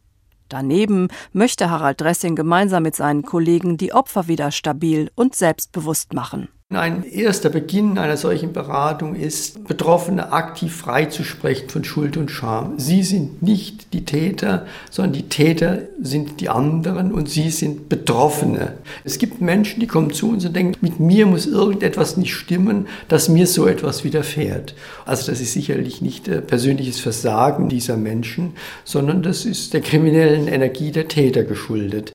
Daneben 0.49 1.09
möchte 1.33 1.69
Harald 1.69 1.99
Dressing 1.99 2.35
gemeinsam 2.35 2.83
mit 2.83 2.95
seinen 2.95 3.23
Kollegen 3.23 3.77
die 3.77 3.93
Opfer 3.93 4.27
wieder 4.27 4.51
stabil 4.51 5.11
und 5.15 5.35
selbstbewusst 5.35 6.13
machen. 6.13 6.47
Ein 6.69 7.05
erster 7.05 7.49
Beginn 7.49 7.97
einer 7.97 8.17
solchen 8.17 8.51
Beratung 8.51 9.15
ist, 9.15 9.65
Betroffene 9.69 10.33
aktiv 10.33 10.75
freizusprechen 10.75 11.69
von 11.69 11.85
Schuld 11.85 12.17
und 12.17 12.29
Scham. 12.29 12.77
Sie 12.77 13.03
sind 13.03 13.41
nicht 13.41 13.93
die 13.93 14.03
Täter, 14.03 14.65
sondern 14.91 15.13
die 15.13 15.29
Täter 15.29 15.83
sind 16.01 16.41
die 16.41 16.49
anderen 16.49 17.13
und 17.13 17.29
sie 17.29 17.51
sind 17.51 17.87
Betroffene. 17.87 18.73
Es 19.05 19.17
gibt 19.17 19.39
Menschen, 19.39 19.79
die 19.79 19.87
kommen 19.87 20.11
zu 20.11 20.29
uns 20.29 20.43
und 20.43 20.57
denken, 20.57 20.77
mit 20.81 20.99
mir 20.99 21.25
muss 21.25 21.47
irgendetwas 21.47 22.17
nicht 22.17 22.35
stimmen, 22.35 22.87
dass 23.07 23.29
mir 23.29 23.47
so 23.47 23.65
etwas 23.65 24.03
widerfährt. 24.03 24.75
Also 25.05 25.31
das 25.31 25.39
ist 25.39 25.53
sicherlich 25.53 26.01
nicht 26.01 26.27
äh, 26.27 26.41
persönliches 26.41 26.99
Versagen 26.99 27.69
dieser 27.69 27.95
Menschen, 27.95 28.55
sondern 28.83 29.23
das 29.23 29.45
ist 29.45 29.73
der 29.73 29.79
kriminellen 29.79 30.49
Energie 30.49 30.91
der 30.91 31.07
Täter 31.07 31.43
geschuldet. 31.43 32.11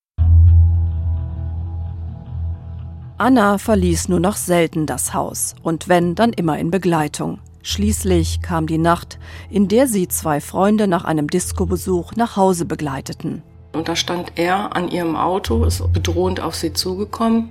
Anna 3.23 3.57
verließ 3.57 4.09
nur 4.09 4.19
noch 4.19 4.35
selten 4.35 4.85
das 4.85 5.15
Haus 5.15 5.55
und 5.63 5.89
wenn, 5.89 6.17
dann 6.17 6.33
immer 6.33 6.59
in 6.59 6.73
Begleitung. 6.73 7.39
Schließlich 7.63 8.43
kam 8.43 8.67
die 8.67 8.79
Nacht, 8.79 9.21
in 9.49 9.69
der 9.69 9.87
sie 9.87 10.09
zwei 10.09 10.41
Freunde 10.41 10.89
nach 10.89 11.05
einem 11.05 11.29
Diskobesuch 11.29 12.17
nach 12.17 12.35
Hause 12.35 12.65
begleiteten. 12.65 13.45
Und 13.75 13.87
da 13.87 13.95
stand 13.95 14.33
er 14.35 14.75
an 14.75 14.89
ihrem 14.89 15.15
Auto, 15.15 15.63
ist 15.63 15.93
bedrohend 15.93 16.41
auf 16.41 16.57
sie 16.57 16.73
zugekommen, 16.73 17.51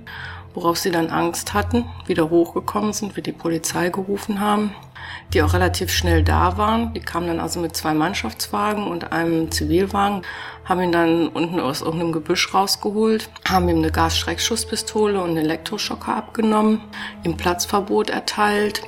worauf 0.52 0.76
sie 0.76 0.90
dann 0.90 1.08
Angst 1.08 1.54
hatten, 1.54 1.86
wieder 2.04 2.28
hochgekommen 2.28 2.92
sind, 2.92 3.16
wir 3.16 3.22
die 3.22 3.32
Polizei 3.32 3.88
gerufen 3.88 4.40
haben, 4.40 4.74
die 5.32 5.42
auch 5.42 5.54
relativ 5.54 5.90
schnell 5.90 6.22
da 6.22 6.56
waren. 6.58 6.92
Die 6.94 7.00
kamen 7.00 7.26
dann 7.26 7.40
also 7.40 7.60
mit 7.60 7.74
zwei 7.74 7.94
Mannschaftswagen 7.94 8.86
und 8.86 9.12
einem 9.12 9.50
Zivilwagen 9.50 10.22
haben 10.64 10.80
ihn 10.82 10.92
dann 10.92 11.28
unten 11.28 11.58
aus 11.58 11.80
irgendeinem 11.80 12.12
Gebüsch 12.12 12.52
rausgeholt, 12.52 13.30
haben 13.48 13.68
ihm 13.68 13.78
eine 13.78 13.90
Gasschreckschusspistole 13.90 15.20
und 15.20 15.30
einen 15.30 15.38
Elektroschocker 15.38 16.14
abgenommen, 16.14 16.80
ihm 17.24 17.36
Platzverbot 17.36 18.10
erteilt. 18.10 18.82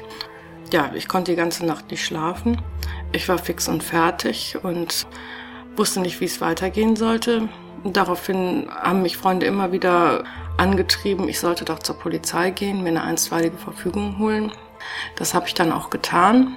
Ja, 0.72 0.90
ich 0.94 1.08
konnte 1.08 1.32
die 1.32 1.36
ganze 1.36 1.64
Nacht 1.66 1.90
nicht 1.90 2.04
schlafen. 2.04 2.60
Ich 3.12 3.28
war 3.28 3.38
fix 3.38 3.68
und 3.68 3.82
fertig 3.82 4.58
und 4.62 5.06
wusste 5.76 6.00
nicht, 6.00 6.20
wie 6.20 6.26
es 6.26 6.40
weitergehen 6.40 6.96
sollte. 6.96 7.48
Daraufhin 7.84 8.68
haben 8.70 9.02
mich 9.02 9.16
Freunde 9.16 9.46
immer 9.46 9.72
wieder 9.72 10.24
angetrieben, 10.56 11.28
ich 11.28 11.40
sollte 11.40 11.64
doch 11.64 11.80
zur 11.80 11.98
Polizei 11.98 12.50
gehen, 12.50 12.82
mir 12.82 12.90
eine 12.90 13.02
einstweilige 13.02 13.56
Verfügung 13.56 14.18
holen. 14.18 14.52
Das 15.16 15.34
habe 15.34 15.46
ich 15.46 15.54
dann 15.54 15.72
auch 15.72 15.90
getan. 15.90 16.56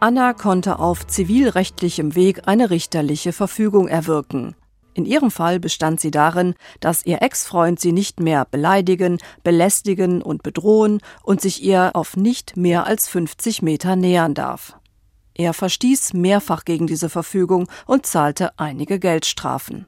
Anna 0.00 0.32
konnte 0.32 0.78
auf 0.78 1.06
zivilrechtlichem 1.06 2.14
Weg 2.14 2.46
eine 2.46 2.70
richterliche 2.70 3.32
Verfügung 3.32 3.88
erwirken. 3.88 4.54
In 4.94 5.06
ihrem 5.06 5.30
Fall 5.30 5.60
bestand 5.60 6.00
sie 6.00 6.10
darin, 6.10 6.54
dass 6.80 7.06
ihr 7.06 7.22
Ex-Freund 7.22 7.78
sie 7.78 7.92
nicht 7.92 8.20
mehr 8.20 8.44
beleidigen, 8.44 9.18
belästigen 9.44 10.22
und 10.22 10.42
bedrohen 10.42 11.00
und 11.22 11.40
sich 11.40 11.62
ihr 11.62 11.92
auf 11.94 12.16
nicht 12.16 12.56
mehr 12.56 12.86
als 12.86 13.08
50 13.08 13.62
Meter 13.62 13.96
nähern 13.96 14.34
darf. 14.34 14.76
Er 15.34 15.54
verstieß 15.54 16.14
mehrfach 16.14 16.64
gegen 16.64 16.88
diese 16.88 17.08
Verfügung 17.08 17.68
und 17.86 18.06
zahlte 18.06 18.58
einige 18.58 18.98
Geldstrafen. 18.98 19.86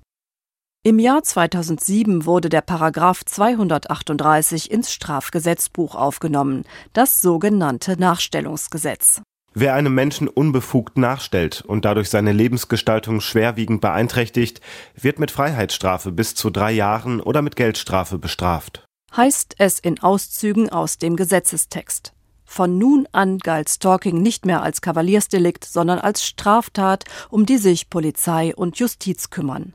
Im 0.82 0.98
Jahr 0.98 1.22
2007 1.22 2.24
wurde 2.24 2.48
der 2.48 2.62
Paragraph 2.62 3.22
238 3.22 4.70
ins 4.70 4.90
Strafgesetzbuch 4.90 5.94
aufgenommen, 5.94 6.64
das 6.94 7.20
sogenannte 7.20 8.00
Nachstellungsgesetz. 8.00 9.20
Wer 9.52 9.74
einem 9.74 9.94
Menschen 9.94 10.26
unbefugt 10.26 10.96
nachstellt 10.96 11.60
und 11.60 11.84
dadurch 11.84 12.08
seine 12.08 12.32
Lebensgestaltung 12.32 13.20
schwerwiegend 13.20 13.82
beeinträchtigt, 13.82 14.62
wird 14.94 15.18
mit 15.18 15.30
Freiheitsstrafe 15.30 16.12
bis 16.12 16.34
zu 16.34 16.48
drei 16.48 16.72
Jahren 16.72 17.20
oder 17.20 17.42
mit 17.42 17.56
Geldstrafe 17.56 18.16
bestraft. 18.16 18.86
Heißt 19.14 19.56
es 19.58 19.80
in 19.80 20.02
Auszügen 20.02 20.70
aus 20.70 20.96
dem 20.96 21.16
Gesetzestext. 21.16 22.14
Von 22.46 22.78
nun 22.78 23.06
an 23.12 23.36
galt 23.36 23.68
Stalking 23.68 24.22
nicht 24.22 24.46
mehr 24.46 24.62
als 24.62 24.80
Kavaliersdelikt, 24.80 25.66
sondern 25.66 25.98
als 25.98 26.24
Straftat, 26.24 27.04
um 27.28 27.44
die 27.44 27.58
sich 27.58 27.90
Polizei 27.90 28.54
und 28.56 28.78
Justiz 28.78 29.28
kümmern. 29.28 29.74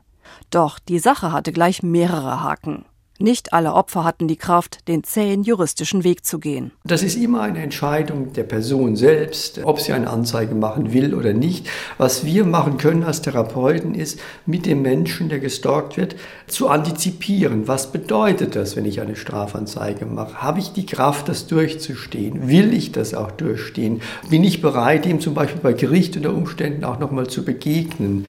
Doch 0.50 0.78
die 0.78 0.98
Sache 0.98 1.32
hatte 1.32 1.52
gleich 1.52 1.82
mehrere 1.82 2.42
Haken. 2.42 2.84
Nicht 3.18 3.54
alle 3.54 3.72
Opfer 3.72 4.04
hatten 4.04 4.28
die 4.28 4.36
Kraft, 4.36 4.86
den 4.88 5.02
zähen 5.02 5.42
juristischen 5.42 6.04
Weg 6.04 6.26
zu 6.26 6.38
gehen. 6.38 6.72
Das 6.84 7.02
ist 7.02 7.16
immer 7.16 7.40
eine 7.40 7.62
Entscheidung 7.62 8.34
der 8.34 8.42
Person 8.42 8.94
selbst, 8.94 9.60
ob 9.64 9.80
sie 9.80 9.94
eine 9.94 10.10
Anzeige 10.10 10.54
machen 10.54 10.92
will 10.92 11.14
oder 11.14 11.32
nicht. 11.32 11.66
Was 11.96 12.26
wir 12.26 12.44
machen 12.44 12.76
können 12.76 13.04
als 13.04 13.22
Therapeuten 13.22 13.94
ist, 13.94 14.20
mit 14.44 14.66
dem 14.66 14.82
Menschen, 14.82 15.30
der 15.30 15.38
gestalkt 15.38 15.96
wird, 15.96 16.16
zu 16.46 16.68
antizipieren. 16.68 17.66
Was 17.66 17.90
bedeutet 17.90 18.54
das, 18.54 18.76
wenn 18.76 18.84
ich 18.84 19.00
eine 19.00 19.16
Strafanzeige 19.16 20.04
mache? 20.04 20.42
Habe 20.42 20.58
ich 20.58 20.74
die 20.74 20.84
Kraft, 20.84 21.30
das 21.30 21.46
durchzustehen? 21.46 22.48
Will 22.48 22.74
ich 22.74 22.92
das 22.92 23.14
auch 23.14 23.30
durchstehen? 23.30 24.02
Bin 24.28 24.44
ich 24.44 24.60
bereit, 24.60 25.06
ihm 25.06 25.20
zum 25.20 25.32
Beispiel 25.32 25.62
bei 25.62 25.72
Gericht 25.72 26.18
unter 26.18 26.34
Umständen 26.34 26.84
auch 26.84 26.98
nochmal 26.98 27.28
zu 27.28 27.46
begegnen? 27.46 28.26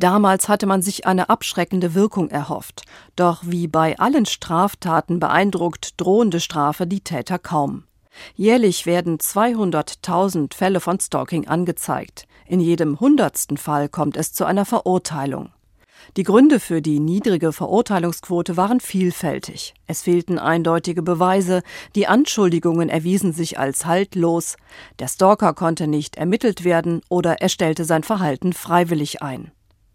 Damals 0.00 0.48
hatte 0.48 0.64
man 0.64 0.80
sich 0.80 1.06
eine 1.06 1.28
abschreckende 1.28 1.94
Wirkung 1.94 2.30
erhofft. 2.30 2.84
Doch 3.16 3.42
wie 3.44 3.68
bei 3.68 3.98
allen 3.98 4.24
Straftaten 4.24 5.20
beeindruckt 5.20 6.00
drohende 6.00 6.40
Strafe 6.40 6.86
die 6.86 7.02
Täter 7.02 7.38
kaum. 7.38 7.84
Jährlich 8.34 8.86
werden 8.86 9.18
200.000 9.18 10.54
Fälle 10.54 10.80
von 10.80 10.98
Stalking 10.98 11.48
angezeigt. 11.48 12.26
In 12.46 12.60
jedem 12.60 12.98
hundertsten 12.98 13.58
Fall 13.58 13.90
kommt 13.90 14.16
es 14.16 14.32
zu 14.32 14.46
einer 14.46 14.64
Verurteilung. 14.64 15.50
Die 16.16 16.22
Gründe 16.22 16.60
für 16.60 16.80
die 16.80 16.98
niedrige 16.98 17.52
Verurteilungsquote 17.52 18.56
waren 18.56 18.80
vielfältig. 18.80 19.74
Es 19.86 20.00
fehlten 20.00 20.38
eindeutige 20.38 21.02
Beweise, 21.02 21.62
die 21.94 22.06
Anschuldigungen 22.06 22.88
erwiesen 22.88 23.34
sich 23.34 23.58
als 23.58 23.84
haltlos, 23.84 24.56
der 24.98 25.08
Stalker 25.08 25.52
konnte 25.52 25.86
nicht 25.86 26.16
ermittelt 26.16 26.64
werden 26.64 27.02
oder 27.10 27.42
er 27.42 27.50
stellte 27.50 27.84
sein 27.84 28.02
Verhalten 28.02 28.54
freiwillig 28.54 29.20
ein. 29.20 29.52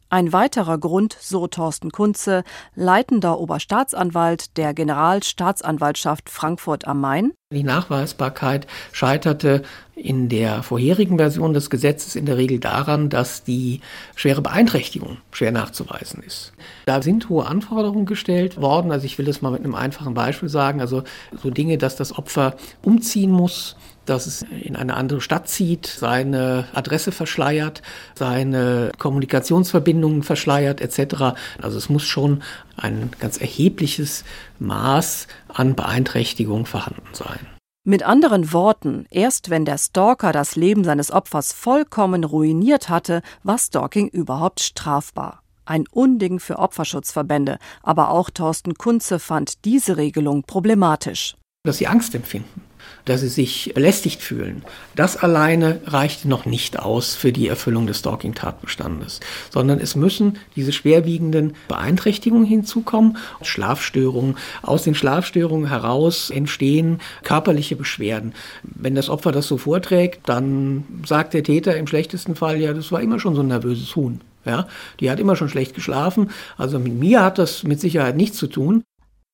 Ein 0.10 0.32
weiterer 0.32 0.78
Grund, 0.78 1.18
so 1.20 1.48
Thorsten 1.48 1.92
Kunze, 1.92 2.44
leitender 2.76 3.40
Oberstaatsanwalt 3.40 4.56
der 4.56 4.74
Generalstaatsanwaltschaft 4.76 6.30
Frankfurt 6.30 6.88
am 6.88 7.02
Main. 7.02 7.34
Die 7.52 7.64
Nachweisbarkeit 7.64 8.68
scheiterte 8.92 9.64
in 9.96 10.30
der 10.30 10.62
vorherigen 10.62 11.18
Version 11.18 11.54
des 11.54 11.70
Gesetzes 11.70 12.16
in 12.16 12.26
der 12.26 12.38
Regel 12.38 12.60
daran, 12.60 13.10
dass 13.10 13.44
die 13.44 13.82
schwere 14.16 14.42
Beeinträchtigung 14.42 15.18
schwer 15.32 15.52
nachzuweisen 15.52 16.22
ist. 16.22 16.54
Da 16.86 17.02
sind 17.02 17.30
hohe 17.30 17.48
Anforderungen 17.48 18.06
gestellt 18.06 18.62
worden. 18.62 18.92
Also 18.92 19.06
ich 19.06 19.18
will 19.18 19.26
das 19.26 19.42
mal 19.42 19.52
mit 19.52 19.64
einem 19.64 19.76
einfachen 19.76 20.14
Beispiel 20.14 20.50
sagen. 20.50 20.82
Also 20.82 21.04
so 21.42 21.50
Dinge, 21.50 21.78
dass 21.78 21.96
das 21.96 22.18
Opfer 22.18 22.56
umziehen 22.84 23.32
muss, 23.32 23.76
dass 24.06 24.28
es 24.28 24.44
in 24.44 24.76
eine 24.76 24.96
andere 24.96 25.22
Stadt 25.22 25.48
zieht, 25.48 25.88
seine 25.88 26.66
Adresse 26.74 27.12
verschleiert, 27.12 27.82
seine 28.16 28.92
Kommunikationsverbindungen 28.98 30.24
verschleiert 30.24 30.82
etc. 30.82 31.36
Also 31.62 31.78
es 31.78 31.90
muss 31.90 32.04
schon 32.04 32.44
ein 32.78 33.12
ganz 33.20 33.38
erhebliches 33.38 34.24
Maß 34.60 35.28
an 35.48 35.76
Beeinträchtigung 35.76 36.66
vorhanden 36.66 37.14
sein. 37.14 37.40
Mit 37.88 38.02
anderen 38.02 38.52
Worten, 38.52 39.06
erst 39.12 39.52
wenn 39.52 39.64
der 39.64 39.78
Stalker 39.78 40.32
das 40.32 40.56
Leben 40.56 40.84
seines 40.84 41.12
Opfers 41.12 41.54
vollkommen 41.54 42.24
ruiniert 42.24 42.90
hatte, 42.90 43.22
war 43.44 43.60
Stalking 43.60 44.08
überhaupt 44.08 44.60
strafbar. 44.60 45.44
Ein 45.66 45.86
Unding 45.92 46.40
für 46.40 46.58
Opferschutzverbände, 46.58 47.60
aber 47.84 48.10
auch 48.10 48.30
Thorsten 48.32 48.76
Kunze 48.76 49.20
fand 49.20 49.66
diese 49.66 49.98
Regelung 49.98 50.44
problematisch. 50.44 51.36
Dass 51.64 51.78
sie 51.78 51.88
Angst 51.88 52.14
empfinden 52.16 52.62
dass 53.06 53.22
sie 53.22 53.28
sich 53.28 53.72
belästigt 53.76 54.22
fühlen. 54.22 54.64
Das 54.96 55.18
alleine 55.18 55.80
reicht 55.86 56.26
noch 56.26 56.46
nicht 56.46 56.80
aus 56.80 57.16
für 57.16 57.32
die 57.32 57.48
Erfüllung 57.48 57.88
des 57.88 58.00
Stalking-Tatbestandes, 58.00 59.20
sondern 59.52 59.80
es 59.80 59.96
müssen 59.96 60.38
diese 60.56 60.74
schwerwiegenden 60.74 61.54
Beeinträchtigungen 61.68 62.46
hinzukommen, 62.46 63.18
Schlafstörungen. 63.42 64.38
Aus 64.62 64.84
den 64.84 64.96
Schlafstörungen 64.96 65.70
heraus 65.70 66.30
entstehen 66.30 67.00
körperliche 67.24 67.76
Beschwerden. 67.76 68.34
Wenn 68.64 68.96
das 68.96 69.10
Opfer 69.10 69.32
das 69.32 69.48
so 69.48 69.58
vorträgt, 69.58 70.28
dann 70.28 70.84
sagt 71.06 71.34
der 71.34 71.44
Täter 71.44 71.78
im 71.78 71.88
schlechtesten 71.88 72.36
Fall, 72.36 72.58
ja, 72.60 72.74
das 72.74 72.92
war 72.92 73.02
immer 73.02 73.20
schon 73.20 73.36
so 73.36 73.42
ein 73.42 73.48
nervöses 73.48 73.96
Huhn. 73.96 74.22
Ja, 74.46 74.68
die 75.00 75.10
hat 75.10 75.20
immer 75.20 75.36
schon 75.36 75.50
schlecht 75.50 75.74
geschlafen. 75.74 76.30
Also 76.58 76.78
mit 76.78 76.94
mir 76.94 77.24
hat 77.24 77.40
das 77.40 77.64
mit 77.64 77.80
Sicherheit 77.80 78.16
nichts 78.16 78.38
zu 78.38 78.48
tun. 78.48 78.84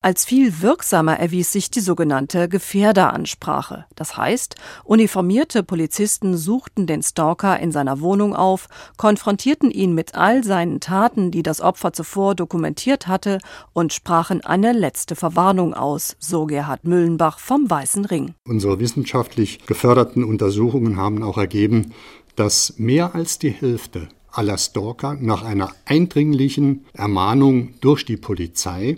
Als 0.03 0.25
viel 0.25 0.63
wirksamer 0.63 1.19
erwies 1.19 1.51
sich 1.51 1.69
die 1.69 1.79
sogenannte 1.79 2.49
Gefährderansprache. 2.49 3.85
Das 3.93 4.17
heißt, 4.17 4.55
uniformierte 4.83 5.61
Polizisten 5.61 6.35
suchten 6.35 6.87
den 6.87 7.03
Stalker 7.03 7.59
in 7.59 7.71
seiner 7.71 8.01
Wohnung 8.01 8.35
auf, 8.35 8.67
konfrontierten 8.97 9.69
ihn 9.69 9.93
mit 9.93 10.15
all 10.15 10.43
seinen 10.43 10.79
Taten, 10.79 11.29
die 11.29 11.43
das 11.43 11.61
Opfer 11.61 11.93
zuvor 11.93 12.33
dokumentiert 12.33 13.05
hatte, 13.05 13.37
und 13.73 13.93
sprachen 13.93 14.41
eine 14.41 14.73
letzte 14.73 15.15
Verwarnung 15.15 15.75
aus, 15.75 16.15
so 16.17 16.47
Gerhard 16.47 16.83
Müllenbach 16.83 17.37
vom 17.37 17.69
Weißen 17.69 18.05
Ring. 18.05 18.33
Unsere 18.47 18.79
wissenschaftlich 18.79 19.67
geförderten 19.67 20.23
Untersuchungen 20.23 20.97
haben 20.97 21.21
auch 21.21 21.37
ergeben, 21.37 21.93
dass 22.35 22.73
mehr 22.79 23.13
als 23.13 23.37
die 23.37 23.51
Hälfte 23.51 24.07
aller 24.31 24.57
Stalker 24.57 25.15
nach 25.19 25.43
einer 25.43 25.69
eindringlichen 25.85 26.85
Ermahnung 26.93 27.75
durch 27.81 28.03
die 28.03 28.17
Polizei 28.17 28.97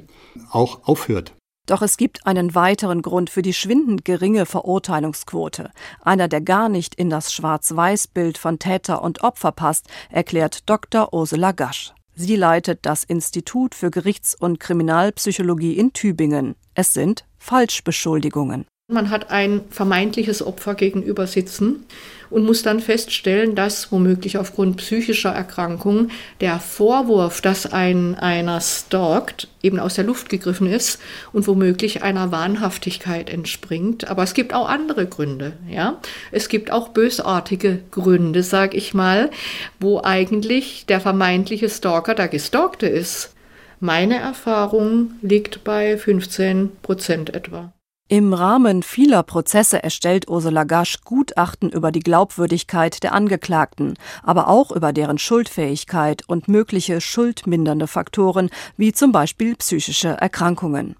auch 0.51 0.87
aufhört. 0.87 1.35
Doch 1.65 1.81
es 1.81 1.95
gibt 1.95 2.27
einen 2.27 2.55
weiteren 2.55 3.01
Grund 3.01 3.29
für 3.29 3.41
die 3.41 3.53
schwindend 3.53 4.03
geringe 4.03 4.45
Verurteilungsquote. 4.45 5.71
Einer, 6.01 6.27
der 6.27 6.41
gar 6.41 6.67
nicht 6.67 6.95
in 6.95 7.09
das 7.09 7.31
Schwarz-Weiß-Bild 7.33 8.37
von 8.37 8.59
Täter 8.59 9.01
und 9.01 9.23
Opfer 9.23 9.53
passt, 9.53 9.87
erklärt 10.09 10.69
Dr. 10.69 11.13
Ursula 11.13 11.53
Gasch. 11.53 11.93
Sie 12.15 12.35
leitet 12.35 12.85
das 12.85 13.03
Institut 13.05 13.75
für 13.75 13.91
Gerichts- 13.91 14.35
und 14.35 14.59
Kriminalpsychologie 14.59 15.77
in 15.77 15.93
Tübingen. 15.93 16.55
Es 16.75 16.93
sind 16.93 17.25
Falschbeschuldigungen. 17.37 18.65
Man 18.89 19.09
hat 19.09 19.31
ein 19.31 19.61
vermeintliches 19.69 20.45
Opfer 20.45 20.75
gegenüber 20.75 21.25
sitzen 21.25 21.85
und 22.29 22.43
muss 22.43 22.63
dann 22.63 22.81
feststellen, 22.81 23.55
dass 23.55 23.93
womöglich 23.93 24.37
aufgrund 24.37 24.75
psychischer 24.75 25.31
Erkrankungen 25.31 26.11
der 26.41 26.59
Vorwurf, 26.59 27.39
dass 27.39 27.71
ein 27.71 28.15
einer 28.15 28.59
stalkt, 28.59 29.47
eben 29.61 29.79
aus 29.79 29.93
der 29.93 30.03
Luft 30.03 30.27
gegriffen 30.27 30.67
ist 30.67 30.99
und 31.31 31.47
womöglich 31.47 32.03
einer 32.03 32.33
Wahnhaftigkeit 32.33 33.29
entspringt. 33.29 34.09
Aber 34.09 34.23
es 34.23 34.33
gibt 34.33 34.53
auch 34.53 34.67
andere 34.67 35.07
Gründe, 35.07 35.53
ja. 35.69 36.01
Es 36.33 36.49
gibt 36.49 36.69
auch 36.69 36.89
bösartige 36.89 37.79
Gründe, 37.89 38.43
sag 38.43 38.73
ich 38.73 38.93
mal, 38.93 39.31
wo 39.79 40.01
eigentlich 40.03 40.85
der 40.87 40.99
vermeintliche 40.99 41.69
Stalker 41.69 42.15
der 42.15 42.27
Gestalkte 42.27 42.87
ist. 42.87 43.33
Meine 43.79 44.17
Erfahrung 44.17 45.11
liegt 45.21 45.63
bei 45.63 45.97
15 45.97 46.69
Prozent 46.81 47.33
etwa. 47.33 47.71
Im 48.13 48.31
Rahmen 48.31 48.83
vieler 48.83 49.23
Prozesse 49.23 49.81
erstellt 49.81 50.29
Ursula 50.29 50.65
Gasch 50.65 51.01
Gutachten 51.03 51.71
über 51.71 51.91
die 51.91 52.01
Glaubwürdigkeit 52.01 53.01
der 53.01 53.11
Angeklagten, 53.11 53.95
aber 54.21 54.49
auch 54.49 54.69
über 54.69 54.93
deren 54.93 55.17
Schuldfähigkeit 55.17 56.21
und 56.27 56.47
mögliche 56.47 57.01
schuldmindernde 57.01 57.87
Faktoren 57.87 58.51
wie 58.77 58.91
zum 58.91 59.11
Beispiel 59.11 59.55
psychische 59.55 60.09
Erkrankungen. 60.09 60.95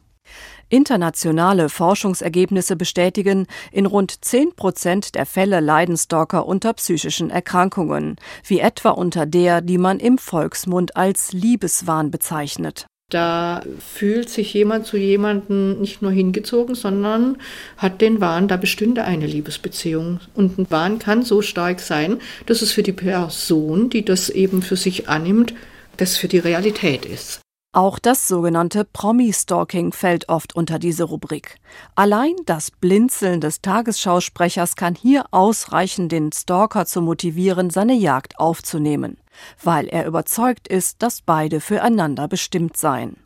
Internationale 0.70 1.70
Forschungsergebnisse 1.70 2.76
bestätigen, 2.76 3.46
in 3.72 3.86
rund 3.86 4.26
10 4.26 4.56
Prozent 4.56 5.14
der 5.14 5.28
Fälle 5.28 5.60
leiden 5.60 5.98
Stalker 5.98 6.48
unter 6.48 6.74
psychischen 6.74 7.30
Erkrankungen, 7.30 8.16
wie 8.44 8.60
etwa 8.60 8.90
unter 8.90 9.28
der, 9.28 9.62
die 9.62 9.78
man 9.78 10.00
im 10.00 10.18
Volksmund 10.18 10.96
als 10.96 11.32
Liebeswahn 11.32 12.10
bezeichnet. 12.10 12.88
Da 13.14 13.62
fühlt 13.78 14.28
sich 14.32 14.56
jemand 14.56 14.88
zu 14.88 14.98
jemandem 14.98 15.80
nicht 15.80 16.02
nur 16.02 16.10
hingezogen, 16.10 16.74
sondern 16.74 17.38
hat 17.78 18.02
den 18.02 18.22
Wahn, 18.22 18.48
da 18.48 18.58
bestünde 18.58 19.04
eine 19.04 19.28
Liebesbeziehung. 19.28 20.20
Und 20.34 20.58
ein 20.58 20.72
Wahn 20.72 20.98
kann 20.98 21.22
so 21.22 21.44
stark 21.44 21.80
sein, 21.80 22.20
dass 22.48 22.64
es 22.64 22.72
für 22.72 22.82
die 22.82 22.92
Person, 22.92 23.92
die 23.92 24.04
das 24.04 24.30
eben 24.30 24.64
für 24.64 24.78
sich 24.78 25.10
annimmt, 25.10 25.54
das 25.98 26.18
für 26.18 26.28
die 26.28 26.40
Realität 26.40 27.06
ist. 27.06 27.40
Auch 27.76 28.00
das 28.00 28.28
sogenannte 28.28 28.84
Promi-Stalking 28.84 29.94
fällt 29.94 30.30
oft 30.30 30.56
unter 30.56 30.80
diese 30.80 31.04
Rubrik. 31.04 31.58
Allein 31.96 32.34
das 32.48 32.72
Blinzeln 32.72 33.42
des 33.42 33.62
Tagesschausprechers 33.62 34.76
kann 34.76 34.96
hier 34.96 35.26
ausreichen, 35.30 36.10
den 36.10 36.32
Stalker 36.32 36.88
zu 36.88 37.02
motivieren, 37.02 37.70
seine 37.70 37.94
Jagd 37.94 38.40
aufzunehmen, 38.40 39.18
weil 39.62 39.88
er 39.88 40.06
überzeugt 40.06 40.68
ist, 40.68 41.02
dass 41.02 41.22
beide 41.22 41.60
füreinander 41.60 42.28
bestimmt 42.28 42.78
seien. 42.78 43.18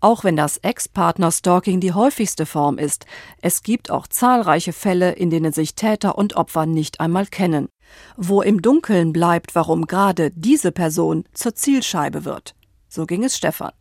Auch 0.00 0.24
wenn 0.24 0.34
das 0.34 0.56
Ex-Partner-Stalking 0.56 1.78
die 1.78 1.92
häufigste 1.92 2.44
Form 2.44 2.76
ist, 2.76 3.06
es 3.40 3.62
gibt 3.62 3.88
auch 3.88 4.08
zahlreiche 4.08 4.72
Fälle, 4.72 5.12
in 5.12 5.30
denen 5.30 5.52
sich 5.52 5.76
Täter 5.76 6.18
und 6.18 6.34
Opfer 6.34 6.66
nicht 6.66 6.98
einmal 6.98 7.26
kennen, 7.26 7.68
wo 8.16 8.42
im 8.42 8.62
Dunkeln 8.62 9.12
bleibt, 9.12 9.54
warum 9.54 9.86
gerade 9.86 10.32
diese 10.32 10.72
Person 10.72 11.24
zur 11.32 11.54
Zielscheibe 11.54 12.24
wird. 12.24 12.56
So 12.88 13.06
ging 13.06 13.22
es 13.22 13.36
Stefan. 13.36 13.72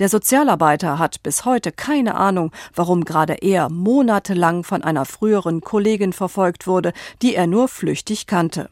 Der 0.00 0.08
Sozialarbeiter 0.08 0.98
hat 0.98 1.22
bis 1.22 1.44
heute 1.44 1.70
keine 1.70 2.16
Ahnung, 2.16 2.50
warum 2.74 3.04
gerade 3.04 3.34
er 3.34 3.70
monatelang 3.70 4.64
von 4.64 4.82
einer 4.82 5.04
früheren 5.04 5.60
Kollegin 5.60 6.12
verfolgt 6.12 6.66
wurde, 6.66 6.92
die 7.22 7.36
er 7.36 7.46
nur 7.46 7.68
flüchtig 7.68 8.26
kannte. 8.26 8.68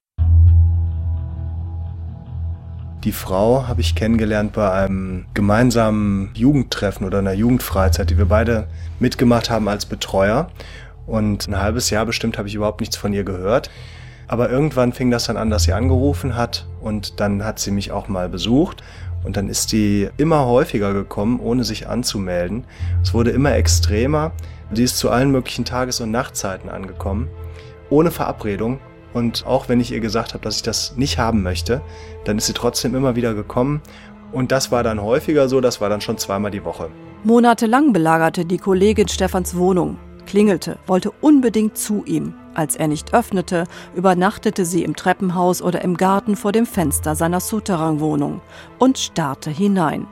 Die 3.07 3.13
Frau 3.13 3.69
habe 3.69 3.83
ich 3.83 3.95
kennengelernt 3.95 4.55
bei 4.55 4.69
einem 4.69 5.27
gemeinsamen 5.33 6.31
Jugendtreffen 6.35 7.07
oder 7.07 7.21
einer 7.21 7.35
Jugendfreizeit, 7.35 8.11
die 8.11 8.19
wir 8.19 8.25
beide 8.25 8.67
mitgemacht 8.99 9.49
haben 9.49 9.69
als 9.69 9.87
Betreuer. 9.87 10.51
Und 11.07 11.47
ein 11.47 11.57
halbes 11.57 11.89
Jahr 11.91 12.05
bestimmt 12.05 12.37
habe 12.37 12.49
ich 12.49 12.57
überhaupt 12.57 12.81
nichts 12.81 12.97
von 12.97 13.13
ihr 13.13 13.23
gehört. 13.23 13.71
Aber 14.27 14.51
irgendwann 14.51 14.93
fing 14.93 15.13
das 15.13 15.27
dann 15.27 15.37
an, 15.37 15.51
dass 15.51 15.63
sie 15.63 15.73
angerufen 15.73 16.35
hat 16.35 16.67
und 16.81 17.21
dann 17.21 17.45
hat 17.45 17.61
sie 17.61 17.71
mich 17.71 17.93
auch 17.93 18.09
mal 18.09 18.29
besucht 18.29 18.83
und 19.23 19.37
dann 19.37 19.49
ist 19.49 19.71
die 19.71 20.09
immer 20.17 20.45
häufiger 20.47 20.93
gekommen, 20.93 21.39
ohne 21.39 21.63
sich 21.63 21.87
anzumelden. 21.87 22.65
Es 23.05 23.15
wurde 23.15 23.31
immer 23.31 23.55
extremer. 23.55 24.33
Sie 24.73 24.83
ist 24.83 24.99
zu 24.99 25.11
allen 25.11 25.31
möglichen 25.31 25.65
Tages- 25.65 26.01
und 26.01 26.11
Nachtzeiten 26.11 26.69
angekommen, 26.69 27.29
ohne 27.89 28.11
Verabredung. 28.11 28.81
Und 29.17 29.47
auch 29.47 29.71
wenn 29.71 29.81
ich 29.81 29.93
ihr 29.93 30.01
gesagt 30.01 30.35
habe, 30.35 30.45
dass 30.45 30.57
ich 30.57 30.63
das 30.63 30.95
nicht 30.99 31.17
haben 31.17 31.43
möchte, 31.43 31.81
dann 32.25 32.37
ist 32.37 32.49
sie 32.49 32.53
trotzdem 32.53 32.95
immer 32.95 33.17
wieder 33.17 33.33
gekommen. 33.33 33.81
Und 34.31 34.53
das 34.53 34.71
war 34.71 34.83
dann 34.83 35.01
häufiger 35.01 35.49
so, 35.49 35.63
das 35.63 35.81
war 35.81 35.89
dann 35.89 36.03
schon 36.03 36.19
zweimal 36.19 36.51
die 36.51 36.67
Woche. 36.67 36.91
Monatelang 37.25 37.95
belagerte 37.95 38.45
die 38.45 38.59
Kollegin 38.59 39.09
Stefans 39.09 39.57
Wohnung, 39.57 39.97
klingelte, 40.27 40.79
wollte 40.87 41.13
unbedingt 41.23 41.79
zu 41.79 42.05
ihm. 42.05 42.35
Als 42.53 42.77
er 42.77 42.89
nicht 42.89 43.15
öffnete, 43.15 43.65
übernachtete 43.95 44.67
sie 44.67 44.85
im 44.85 44.95
Treppenhaus 44.95 45.63
oder 45.63 45.81
im 45.81 45.97
Garten 45.97 46.37
vor 46.37 46.53
dem 46.53 46.67
Fenster 46.67 47.15
seiner 47.15 47.41
Souterrain-Wohnung 47.41 48.43
und 48.79 48.99
starrte 48.99 49.49
hinein. 49.49 50.07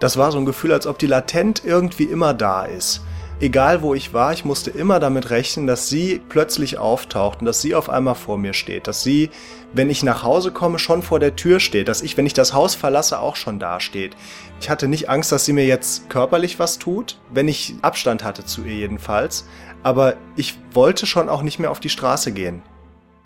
Das 0.00 0.16
war 0.16 0.32
so 0.32 0.38
ein 0.38 0.46
Gefühl, 0.46 0.72
als 0.72 0.86
ob 0.86 0.98
die 0.98 1.06
latent 1.06 1.66
irgendwie 1.66 2.04
immer 2.04 2.32
da 2.32 2.64
ist. 2.64 3.02
Egal 3.40 3.82
wo 3.82 3.94
ich 3.94 4.14
war, 4.14 4.32
ich 4.32 4.44
musste 4.44 4.70
immer 4.70 5.00
damit 5.00 5.30
rechnen, 5.30 5.66
dass 5.66 5.88
sie 5.88 6.22
plötzlich 6.28 6.78
auftaucht 6.78 7.40
und 7.40 7.46
dass 7.46 7.60
sie 7.60 7.74
auf 7.74 7.90
einmal 7.90 8.14
vor 8.14 8.38
mir 8.38 8.52
steht, 8.52 8.86
dass 8.86 9.02
sie, 9.02 9.28
wenn 9.72 9.90
ich 9.90 10.04
nach 10.04 10.22
Hause 10.22 10.52
komme, 10.52 10.78
schon 10.78 11.02
vor 11.02 11.18
der 11.18 11.34
Tür 11.34 11.58
steht, 11.58 11.88
dass 11.88 12.00
ich, 12.00 12.16
wenn 12.16 12.26
ich 12.26 12.32
das 12.32 12.54
Haus 12.54 12.76
verlasse, 12.76 13.18
auch 13.18 13.34
schon 13.34 13.58
da 13.58 13.80
steht. 13.80 14.16
Ich 14.60 14.70
hatte 14.70 14.86
nicht 14.86 15.10
Angst, 15.10 15.32
dass 15.32 15.44
sie 15.44 15.52
mir 15.52 15.66
jetzt 15.66 16.08
körperlich 16.08 16.60
was 16.60 16.78
tut, 16.78 17.18
wenn 17.32 17.48
ich 17.48 17.74
Abstand 17.82 18.22
hatte 18.22 18.44
zu 18.44 18.62
ihr 18.62 18.76
jedenfalls, 18.76 19.46
aber 19.82 20.14
ich 20.36 20.56
wollte 20.72 21.04
schon 21.04 21.28
auch 21.28 21.42
nicht 21.42 21.58
mehr 21.58 21.72
auf 21.72 21.80
die 21.80 21.90
Straße 21.90 22.30
gehen. 22.30 22.62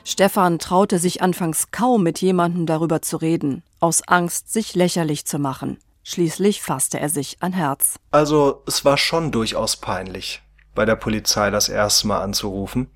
Stefan 0.04 0.58
traute 0.58 0.98
sich 0.98 1.20
anfangs 1.20 1.70
kaum 1.70 2.02
mit 2.02 2.22
jemandem 2.22 2.64
darüber 2.64 3.02
zu 3.02 3.18
reden, 3.18 3.62
aus 3.78 4.00
Angst, 4.08 4.50
sich 4.50 4.74
lächerlich 4.74 5.26
zu 5.26 5.38
machen. 5.38 5.76
Schließlich 6.10 6.62
fasste 6.62 6.98
er 6.98 7.10
sich 7.10 7.36
ein 7.40 7.52
Herz. 7.52 7.96
Also 8.10 8.62
es 8.66 8.82
war 8.86 8.96
schon 8.96 9.30
durchaus 9.30 9.76
peinlich, 9.76 10.40
bei 10.74 10.86
der 10.86 10.96
Polizei 10.96 11.50
das 11.50 11.68
erste 11.68 12.06
Mal 12.06 12.22
anzurufen. 12.22 12.88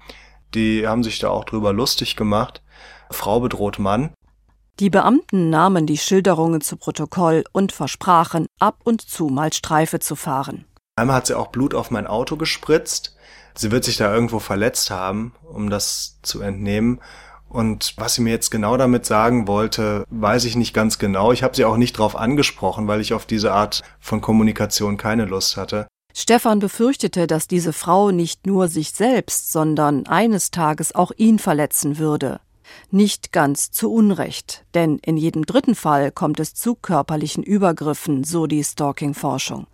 Die 0.54 0.88
haben 0.88 1.04
sich 1.04 1.18
da 1.18 1.28
auch 1.28 1.44
drüber 1.44 1.74
lustig 1.74 2.16
gemacht. 2.16 2.62
Frau 3.10 3.40
bedroht 3.40 3.78
Mann. 3.78 4.14
Die 4.80 4.88
Beamten 4.88 5.50
nahmen 5.50 5.86
die 5.86 5.98
Schilderungen 5.98 6.62
zu 6.62 6.78
Protokoll 6.78 7.44
und 7.52 7.72
versprachen, 7.72 8.46
ab 8.58 8.78
und 8.82 9.02
zu 9.02 9.26
mal 9.26 9.52
Streife 9.52 10.00
zu 10.00 10.16
fahren. 10.16 10.64
Einmal 10.96 11.16
hat 11.16 11.26
sie 11.26 11.36
auch 11.36 11.48
Blut 11.48 11.74
auf 11.74 11.90
mein 11.90 12.06
Auto 12.06 12.38
gespritzt 12.38 13.14
sie 13.54 13.70
wird 13.70 13.84
sich 13.84 13.96
da 13.96 14.12
irgendwo 14.12 14.38
verletzt 14.38 14.90
haben, 14.90 15.34
um 15.42 15.70
das 15.70 16.18
zu 16.22 16.40
entnehmen. 16.40 17.00
Und 17.52 17.92
was 17.98 18.14
sie 18.14 18.22
mir 18.22 18.30
jetzt 18.30 18.50
genau 18.50 18.78
damit 18.78 19.04
sagen 19.04 19.46
wollte, 19.46 20.06
weiß 20.08 20.46
ich 20.46 20.56
nicht 20.56 20.72
ganz 20.72 20.98
genau. 20.98 21.32
Ich 21.32 21.42
habe 21.42 21.54
sie 21.54 21.66
auch 21.66 21.76
nicht 21.76 21.98
drauf 21.98 22.16
angesprochen, 22.16 22.88
weil 22.88 23.02
ich 23.02 23.12
auf 23.12 23.26
diese 23.26 23.52
Art 23.52 23.82
von 24.00 24.22
Kommunikation 24.22 24.96
keine 24.96 25.26
Lust 25.26 25.58
hatte. 25.58 25.86
Stefan 26.14 26.60
befürchtete, 26.60 27.26
dass 27.26 27.48
diese 27.48 27.74
Frau 27.74 28.10
nicht 28.10 28.46
nur 28.46 28.68
sich 28.68 28.92
selbst, 28.92 29.52
sondern 29.52 30.06
eines 30.06 30.50
Tages 30.50 30.94
auch 30.94 31.12
ihn 31.16 31.38
verletzen 31.38 31.98
würde. 31.98 32.40
Nicht 32.90 33.32
ganz 33.32 33.70
zu 33.70 33.92
Unrecht, 33.92 34.64
denn 34.72 34.98
in 35.04 35.18
jedem 35.18 35.44
dritten 35.44 35.74
Fall 35.74 36.10
kommt 36.10 36.40
es 36.40 36.54
zu 36.54 36.74
körperlichen 36.74 37.42
Übergriffen, 37.42 38.24
so 38.24 38.46
die 38.46 38.64
Stalking-Forschung. 38.64 39.66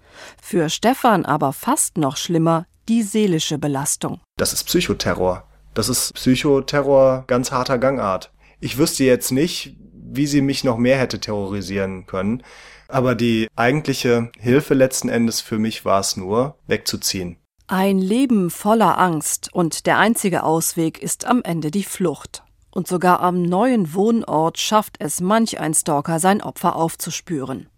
Für 0.42 0.68
Stefan 0.68 1.24
aber 1.24 1.52
fast 1.52 1.96
noch 1.96 2.16
schlimmer 2.16 2.66
die 2.88 3.04
seelische 3.04 3.58
Belastung. 3.58 4.20
Das 4.36 4.52
ist 4.52 4.64
Psychoterror. 4.64 5.47
Das 5.74 5.88
ist 5.88 6.14
Psychoterror 6.14 7.24
ganz 7.26 7.52
harter 7.52 7.78
Gangart. 7.78 8.32
Ich 8.60 8.78
wüsste 8.78 9.04
jetzt 9.04 9.30
nicht, 9.30 9.76
wie 9.92 10.26
sie 10.26 10.40
mich 10.40 10.64
noch 10.64 10.78
mehr 10.78 10.98
hätte 10.98 11.20
terrorisieren 11.20 12.06
können. 12.06 12.42
Aber 12.88 13.14
die 13.14 13.48
eigentliche 13.54 14.32
Hilfe 14.38 14.74
letzten 14.74 15.08
Endes 15.08 15.40
für 15.40 15.58
mich 15.58 15.84
war 15.84 16.00
es 16.00 16.16
nur, 16.16 16.56
wegzuziehen. 16.66 17.36
Ein 17.66 17.98
Leben 17.98 18.50
voller 18.50 18.98
Angst 18.98 19.50
und 19.52 19.84
der 19.84 19.98
einzige 19.98 20.42
Ausweg 20.42 21.02
ist 21.02 21.26
am 21.26 21.42
Ende 21.42 21.70
die 21.70 21.84
Flucht. 21.84 22.42
Und 22.70 22.88
sogar 22.88 23.20
am 23.20 23.42
neuen 23.42 23.92
Wohnort 23.92 24.58
schafft 24.58 24.96
es 25.00 25.20
manch 25.20 25.60
ein 25.60 25.74
Stalker, 25.74 26.18
sein 26.18 26.42
Opfer 26.42 26.76
aufzuspüren. 26.76 27.68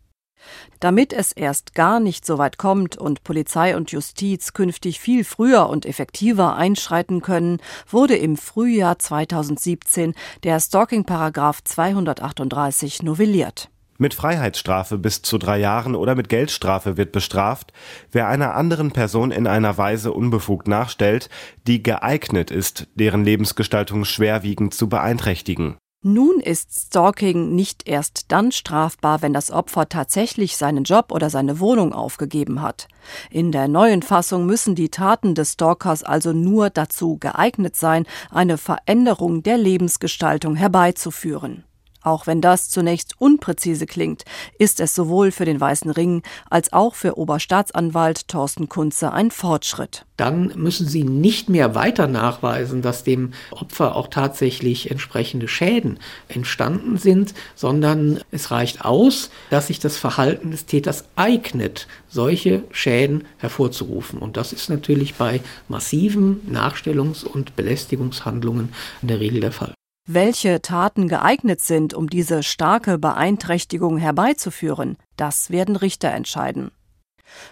Damit 0.80 1.12
es 1.12 1.32
erst 1.32 1.74
gar 1.74 2.00
nicht 2.00 2.24
so 2.24 2.38
weit 2.38 2.58
kommt 2.58 2.96
und 2.96 3.24
Polizei 3.24 3.76
und 3.76 3.92
Justiz 3.92 4.52
künftig 4.52 5.00
viel 5.00 5.24
früher 5.24 5.68
und 5.68 5.86
effektiver 5.86 6.56
einschreiten 6.56 7.20
können, 7.20 7.58
wurde 7.88 8.16
im 8.16 8.36
Frühjahr 8.36 8.98
2017 8.98 10.14
der 10.42 10.60
Stalking-Paragraph 10.60 11.62
238 11.64 13.02
novelliert. 13.02 13.70
Mit 14.00 14.14
Freiheitsstrafe 14.14 14.96
bis 14.96 15.20
zu 15.20 15.36
drei 15.36 15.58
Jahren 15.58 15.94
oder 15.94 16.14
mit 16.14 16.30
Geldstrafe 16.30 16.96
wird 16.96 17.12
bestraft, 17.12 17.74
wer 18.10 18.28
einer 18.28 18.54
anderen 18.54 18.92
Person 18.92 19.30
in 19.30 19.46
einer 19.46 19.76
Weise 19.76 20.14
unbefugt 20.14 20.68
nachstellt, 20.68 21.28
die 21.66 21.82
geeignet 21.82 22.50
ist, 22.50 22.86
deren 22.94 23.24
Lebensgestaltung 23.24 24.06
schwerwiegend 24.06 24.72
zu 24.72 24.88
beeinträchtigen. 24.88 25.76
Nun 26.02 26.40
ist 26.40 26.86
Stalking 26.86 27.54
nicht 27.54 27.86
erst 27.86 28.32
dann 28.32 28.52
strafbar, 28.52 29.20
wenn 29.20 29.34
das 29.34 29.50
Opfer 29.50 29.86
tatsächlich 29.86 30.56
seinen 30.56 30.84
Job 30.84 31.12
oder 31.12 31.28
seine 31.28 31.60
Wohnung 31.60 31.92
aufgegeben 31.92 32.62
hat. 32.62 32.88
In 33.30 33.52
der 33.52 33.68
neuen 33.68 34.00
Fassung 34.00 34.46
müssen 34.46 34.74
die 34.74 34.88
Taten 34.88 35.34
des 35.34 35.52
Stalkers 35.52 36.02
also 36.02 36.32
nur 36.32 36.70
dazu 36.70 37.18
geeignet 37.18 37.76
sein, 37.76 38.06
eine 38.30 38.56
Veränderung 38.56 39.42
der 39.42 39.58
Lebensgestaltung 39.58 40.56
herbeizuführen. 40.56 41.64
Auch 42.02 42.26
wenn 42.26 42.40
das 42.40 42.70
zunächst 42.70 43.14
unpräzise 43.18 43.86
klingt, 43.86 44.24
ist 44.58 44.80
es 44.80 44.94
sowohl 44.94 45.32
für 45.32 45.44
den 45.44 45.60
Weißen 45.60 45.90
Ring 45.90 46.22
als 46.48 46.72
auch 46.72 46.94
für 46.94 47.18
Oberstaatsanwalt 47.18 48.28
Thorsten 48.28 48.68
Kunze 48.68 49.12
ein 49.12 49.30
Fortschritt. 49.30 50.06
Dann 50.16 50.52
müssen 50.56 50.86
Sie 50.86 51.02
nicht 51.02 51.48
mehr 51.48 51.74
weiter 51.74 52.06
nachweisen, 52.06 52.82
dass 52.82 53.04
dem 53.04 53.32
Opfer 53.52 53.96
auch 53.96 54.08
tatsächlich 54.08 54.90
entsprechende 54.90 55.48
Schäden 55.48 55.98
entstanden 56.28 56.98
sind, 56.98 57.32
sondern 57.54 58.20
es 58.30 58.50
reicht 58.50 58.84
aus, 58.84 59.30
dass 59.48 59.68
sich 59.68 59.78
das 59.78 59.96
Verhalten 59.96 60.50
des 60.50 60.66
Täters 60.66 61.04
eignet, 61.16 61.86
solche 62.08 62.64
Schäden 62.70 63.24
hervorzurufen. 63.38 64.18
Und 64.18 64.36
das 64.36 64.52
ist 64.52 64.68
natürlich 64.68 65.14
bei 65.14 65.40
massiven 65.68 66.40
Nachstellungs- 66.50 67.24
und 67.24 67.56
Belästigungshandlungen 67.56 68.74
in 69.00 69.08
der 69.08 69.20
Regel 69.20 69.40
der 69.40 69.52
Fall. 69.52 69.72
Welche 70.12 70.60
Taten 70.60 71.06
geeignet 71.06 71.60
sind, 71.60 71.94
um 71.94 72.10
diese 72.10 72.42
starke 72.42 72.98
Beeinträchtigung 72.98 73.96
herbeizuführen, 73.96 74.96
das 75.16 75.50
werden 75.50 75.76
Richter 75.76 76.10
entscheiden. 76.10 76.72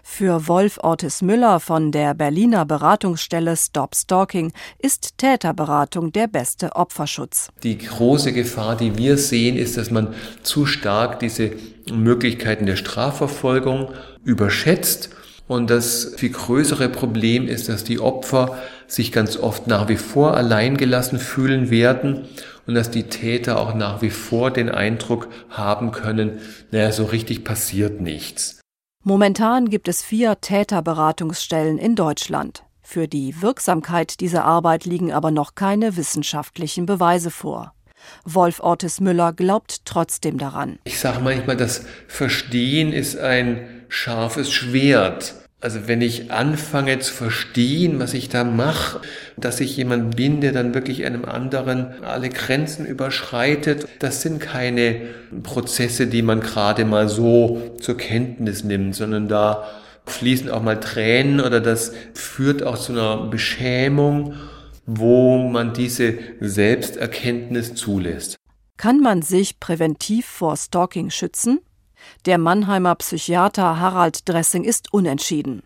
Für 0.03 0.49
Wolf 0.49 0.79
Ortis 0.83 1.23
Müller 1.23 1.61
von 1.61 1.93
der 1.93 2.15
Berliner 2.15 2.67
Beratungsstelle 2.67 3.57
Stop 3.57 3.95
Stalking 3.95 4.53
ist 4.81 5.19
Täterberatung 5.19 6.11
der 6.11 6.27
beste 6.27 6.75
Opferschutz. 6.75 7.51
Die 7.63 7.79
große 7.79 8.33
Gefahr, 8.33 8.77
die 8.77 8.99
wir 8.99 9.19
sehen, 9.19 9.57
ist, 9.57 9.77
dass 9.77 9.93
man 9.93 10.13
zu 10.43 10.67
stark 10.67 11.21
diese 11.21 11.53
Möglichkeiten 11.93 12.67
der 12.67 12.75
Strafverfolgung 12.75 13.93
überschätzt. 14.25 15.11
Und 15.49 15.71
das 15.71 16.15
viel 16.17 16.31
größere 16.31 16.91
Problem 16.91 17.49
ist, 17.49 17.69
dass 17.69 17.83
die 17.83 17.99
Opfer 17.99 18.59
sich 18.87 19.11
ganz 19.13 19.37
oft 19.37 19.67
nach 19.67 19.89
wie 19.89 19.97
vor 19.97 20.37
alleingelassen 20.37 21.19
fühlen 21.19 21.71
werden 21.71 22.29
und 22.67 22.75
dass 22.75 22.91
die 22.91 23.05
Täter 23.05 23.59
auch 23.59 23.75
nach 23.75 24.03
wie 24.03 24.11
vor 24.11 24.51
den 24.51 24.69
Eindruck 24.69 25.29
haben 25.49 25.91
können, 25.91 26.39
naja, 26.71 26.93
so 26.93 27.07
richtig 27.07 27.45
passiert 27.45 28.01
nichts. 28.01 28.61
Momentan 29.05 29.71
gibt 29.71 29.89
es 29.89 30.03
vier 30.03 30.39
Täterberatungsstellen 30.41 31.79
in 31.79 31.97
Deutschland. 31.97 32.65
Für 32.83 33.09
die 33.09 33.41
Wirksamkeit 33.41 34.21
dieser 34.21 34.45
Arbeit 34.45 34.85
liegen 34.85 35.13
aber 35.13 35.31
noch 35.31 35.55
keine 35.55 35.97
wissenschaftlichen 35.97 36.85
Beweise 36.85 37.31
vor. 37.31 37.73
Wolf 38.25 38.61
Ortis 38.61 39.01
Müller 39.01 39.33
glaubt 39.33 39.85
trotzdem 39.85 40.39
daran. 40.39 40.79
Ich 40.85 40.99
sage 40.99 41.21
manchmal, 41.21 41.57
das 41.57 41.85
Verstehen 42.07 42.93
ist 42.93 43.19
ein 43.19 43.85
scharfes 43.89 44.53
Schwert. 44.53 45.35
Also 45.61 45.89
wenn 45.89 46.03
ich 46.03 46.31
anfange 46.31 47.01
zu 47.01 47.13
verstehen, 47.13 47.99
was 47.99 48.15
ich 48.15 48.29
da 48.29 48.45
mache, 48.45 49.01
dass 49.37 49.59
ich 49.59 49.77
jemand 49.77 50.15
bin, 50.15 50.41
der 50.41 50.53
dann 50.53 50.73
wirklich 50.73 51.05
einem 51.05 51.25
anderen 51.25 52.05
alle 52.05 52.29
Grenzen 52.29 52.87
überschreitet, 52.87 53.89
das 53.99 54.23
sind 54.23 54.41
keine 54.41 55.01
Prozesse, 55.43 56.07
die 56.07 56.23
man 56.23 56.41
gerade 56.41 56.85
mal 56.85 57.09
so 57.09 57.61
zur 57.81 57.97
Kenntnis 57.97 58.63
nimmt, 58.63 58.95
sondern 58.95 59.27
da 59.27 59.65
fließen 60.07 60.49
auch 60.49 60.63
mal 60.63 60.79
Tränen 60.79 61.41
oder 61.41 61.61
das 61.61 61.93
führt 62.15 62.63
auch 62.63 62.79
zu 62.79 62.93
einer 62.93 63.27
Beschämung, 63.27 64.35
wo 64.91 65.37
man 65.37 65.75
diese 65.75 66.19
Selbsterkenntnis 66.41 67.75
zulässt. 67.75 68.37
Kann 68.79 69.01
man 69.01 69.21
sich 69.21 69.61
präventiv 69.61 70.25
vor 70.25 70.57
Stalking 70.57 71.11
schützen? 71.11 71.61
Der 72.25 72.39
Mannheimer 72.39 72.95
Psychiater 72.95 73.79
Harald 73.79 74.27
Dressing 74.27 74.65
ist 74.65 74.93
unentschieden. 74.93 75.63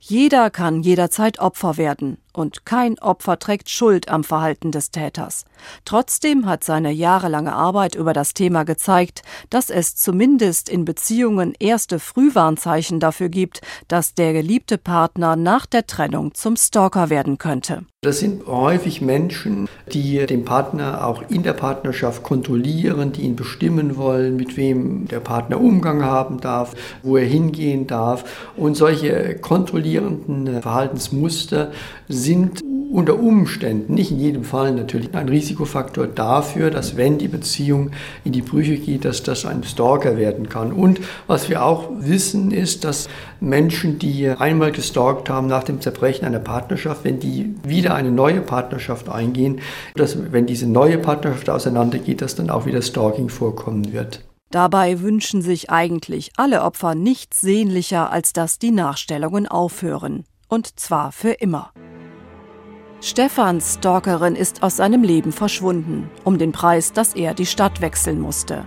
Jeder 0.00 0.48
kann 0.48 0.82
jederzeit 0.82 1.38
Opfer 1.38 1.76
werden, 1.76 2.16
und 2.32 2.64
kein 2.64 2.98
Opfer 2.98 3.38
trägt 3.38 3.70
Schuld 3.70 4.08
am 4.08 4.24
Verhalten 4.24 4.72
des 4.72 4.90
Täters. 4.90 5.44
Trotzdem 5.84 6.46
hat 6.46 6.64
seine 6.64 6.90
jahrelange 6.90 7.52
Arbeit 7.52 7.94
über 7.94 8.12
das 8.12 8.34
Thema 8.34 8.64
gezeigt, 8.64 9.22
dass 9.50 9.70
es 9.70 9.94
zumindest 9.96 10.68
in 10.68 10.84
Beziehungen 10.84 11.54
erste 11.58 11.98
Frühwarnzeichen 11.98 13.00
dafür 13.00 13.28
gibt, 13.28 13.60
dass 13.88 14.14
der 14.14 14.32
geliebte 14.32 14.78
Partner 14.78 15.36
nach 15.36 15.66
der 15.66 15.86
Trennung 15.86 16.34
zum 16.34 16.56
Stalker 16.56 17.10
werden 17.10 17.38
könnte. 17.38 17.84
Das 18.04 18.18
sind 18.18 18.48
häufig 18.48 19.00
Menschen, 19.00 19.68
die 19.92 20.26
den 20.26 20.44
Partner 20.44 21.06
auch 21.06 21.22
in 21.28 21.44
der 21.44 21.52
Partnerschaft 21.52 22.24
kontrollieren, 22.24 23.12
die 23.12 23.22
ihn 23.22 23.36
bestimmen 23.36 23.96
wollen, 23.96 24.34
mit 24.34 24.56
wem 24.56 25.06
der 25.06 25.20
Partner 25.20 25.60
Umgang 25.60 26.02
haben 26.02 26.40
darf, 26.40 26.74
wo 27.04 27.16
er 27.16 27.24
hingehen 27.24 27.86
darf. 27.86 28.24
Und 28.56 28.76
solche 28.76 29.36
kontrollierenden 29.36 30.62
Verhaltensmuster 30.62 31.70
sind 32.08 32.21
unter 32.92 33.18
Umständen, 33.18 33.94
nicht 33.94 34.10
in 34.10 34.20
jedem 34.20 34.44
Fall 34.44 34.72
natürlich, 34.72 35.14
ein 35.14 35.28
Risikofaktor 35.28 36.06
dafür, 36.06 36.70
dass 36.70 36.96
wenn 36.96 37.16
die 37.16 37.28
Beziehung 37.28 37.90
in 38.22 38.32
die 38.32 38.42
Brüche 38.42 38.76
geht, 38.76 39.06
dass 39.06 39.22
das 39.22 39.46
ein 39.46 39.64
Stalker 39.64 40.18
werden 40.18 40.50
kann. 40.50 40.72
Und 40.72 41.00
was 41.26 41.48
wir 41.48 41.64
auch 41.64 41.88
wissen, 41.98 42.50
ist, 42.50 42.84
dass 42.84 43.08
Menschen, 43.40 43.98
die 43.98 44.28
einmal 44.28 44.72
gestalkt 44.72 45.30
haben 45.30 45.46
nach 45.46 45.64
dem 45.64 45.80
Zerbrechen 45.80 46.26
einer 46.26 46.38
Partnerschaft, 46.38 47.04
wenn 47.04 47.18
die 47.18 47.54
wieder 47.66 47.94
eine 47.94 48.10
neue 48.10 48.42
Partnerschaft 48.42 49.08
eingehen, 49.08 49.60
dass 49.94 50.30
wenn 50.30 50.44
diese 50.44 50.66
neue 50.66 50.98
Partnerschaft 50.98 51.48
auseinandergeht, 51.48 52.20
dass 52.20 52.34
dann 52.34 52.50
auch 52.50 52.66
wieder 52.66 52.82
Stalking 52.82 53.30
vorkommen 53.30 53.94
wird. 53.94 54.22
Dabei 54.50 55.00
wünschen 55.00 55.40
sich 55.40 55.70
eigentlich 55.70 56.32
alle 56.36 56.60
Opfer 56.60 56.94
nichts 56.94 57.40
sehnlicher, 57.40 58.12
als 58.12 58.34
dass 58.34 58.58
die 58.58 58.70
Nachstellungen 58.70 59.48
aufhören. 59.48 60.24
Und 60.48 60.78
zwar 60.78 61.10
für 61.10 61.30
immer. 61.30 61.72
Stefans 63.04 63.74
Stalkerin 63.80 64.36
ist 64.36 64.62
aus 64.62 64.76
seinem 64.76 65.02
Leben 65.02 65.32
verschwunden, 65.32 66.08
um 66.22 66.38
den 66.38 66.52
Preis, 66.52 66.92
dass 66.92 67.14
er 67.14 67.34
die 67.34 67.46
Stadt 67.46 67.80
wechseln 67.80 68.20
musste. 68.20 68.64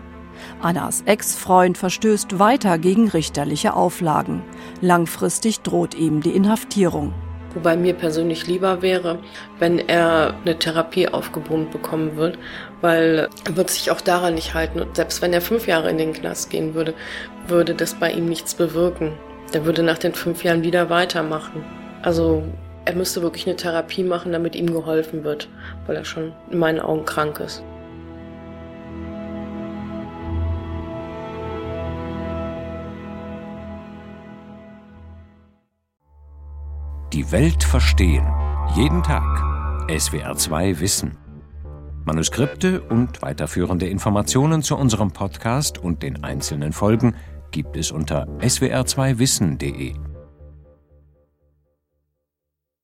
Annas 0.61 1.03
Ex-Freund 1.05 1.77
verstößt 1.77 2.37
weiter 2.37 2.77
gegen 2.77 3.07
richterliche 3.07 3.73
Auflagen. 3.73 4.43
Langfristig 4.81 5.61
droht 5.61 5.95
ihm 5.95 6.19
die 6.19 6.31
Inhaftierung. 6.31 7.13
Wobei 7.53 7.77
mir 7.77 7.93
persönlich 7.93 8.45
lieber 8.45 8.81
wäre, 8.81 9.19
wenn 9.59 9.79
er 9.79 10.35
eine 10.43 10.59
Therapie 10.59 11.07
aufgebrummt 11.07 11.71
bekommen 11.71 12.17
wird, 12.17 12.37
weil 12.81 13.29
er 13.45 13.55
wird 13.55 13.69
sich 13.69 13.89
auch 13.89 14.01
daran 14.01 14.35
nicht 14.35 14.53
halten. 14.53 14.81
Und 14.81 14.97
selbst 14.97 15.21
wenn 15.21 15.31
er 15.31 15.39
fünf 15.39 15.65
Jahre 15.65 15.89
in 15.89 15.97
den 15.97 16.11
Knast 16.11 16.49
gehen 16.49 16.73
würde, 16.73 16.93
würde 17.47 17.73
das 17.73 17.93
bei 17.93 18.11
ihm 18.11 18.25
nichts 18.25 18.53
bewirken. 18.53 19.13
Der 19.53 19.65
würde 19.65 19.81
nach 19.81 19.97
den 19.97 20.13
fünf 20.13 20.43
Jahren 20.43 20.61
wieder 20.61 20.89
weitermachen. 20.89 21.63
Also 22.01 22.43
er 22.85 22.95
müsste 22.95 23.21
wirklich 23.21 23.47
eine 23.47 23.55
Therapie 23.55 24.03
machen, 24.03 24.31
damit 24.31 24.55
ihm 24.55 24.67
geholfen 24.67 25.23
wird, 25.23 25.49
weil 25.87 25.95
er 25.95 26.05
schon 26.05 26.33
in 26.51 26.59
meinen 26.59 26.79
Augen 26.79 27.03
krank 27.05 27.39
ist. 27.39 27.63
Die 37.11 37.31
Welt 37.31 37.63
verstehen. 37.63 38.27
Jeden 38.75 39.01
Tag. 39.01 39.23
SWR2 39.87 40.79
Wissen. 40.79 41.17
Manuskripte 42.03 42.81
und 42.81 43.21
weiterführende 43.21 43.87
Informationen 43.87 44.61
zu 44.61 44.75
unserem 44.75 45.11
Podcast 45.11 45.79
und 45.79 46.03
den 46.03 46.23
einzelnen 46.23 46.71
Folgen 46.71 47.15
gibt 47.51 47.77
es 47.77 47.89
unter 47.89 48.27
swr2wissen.de. 48.39 50.14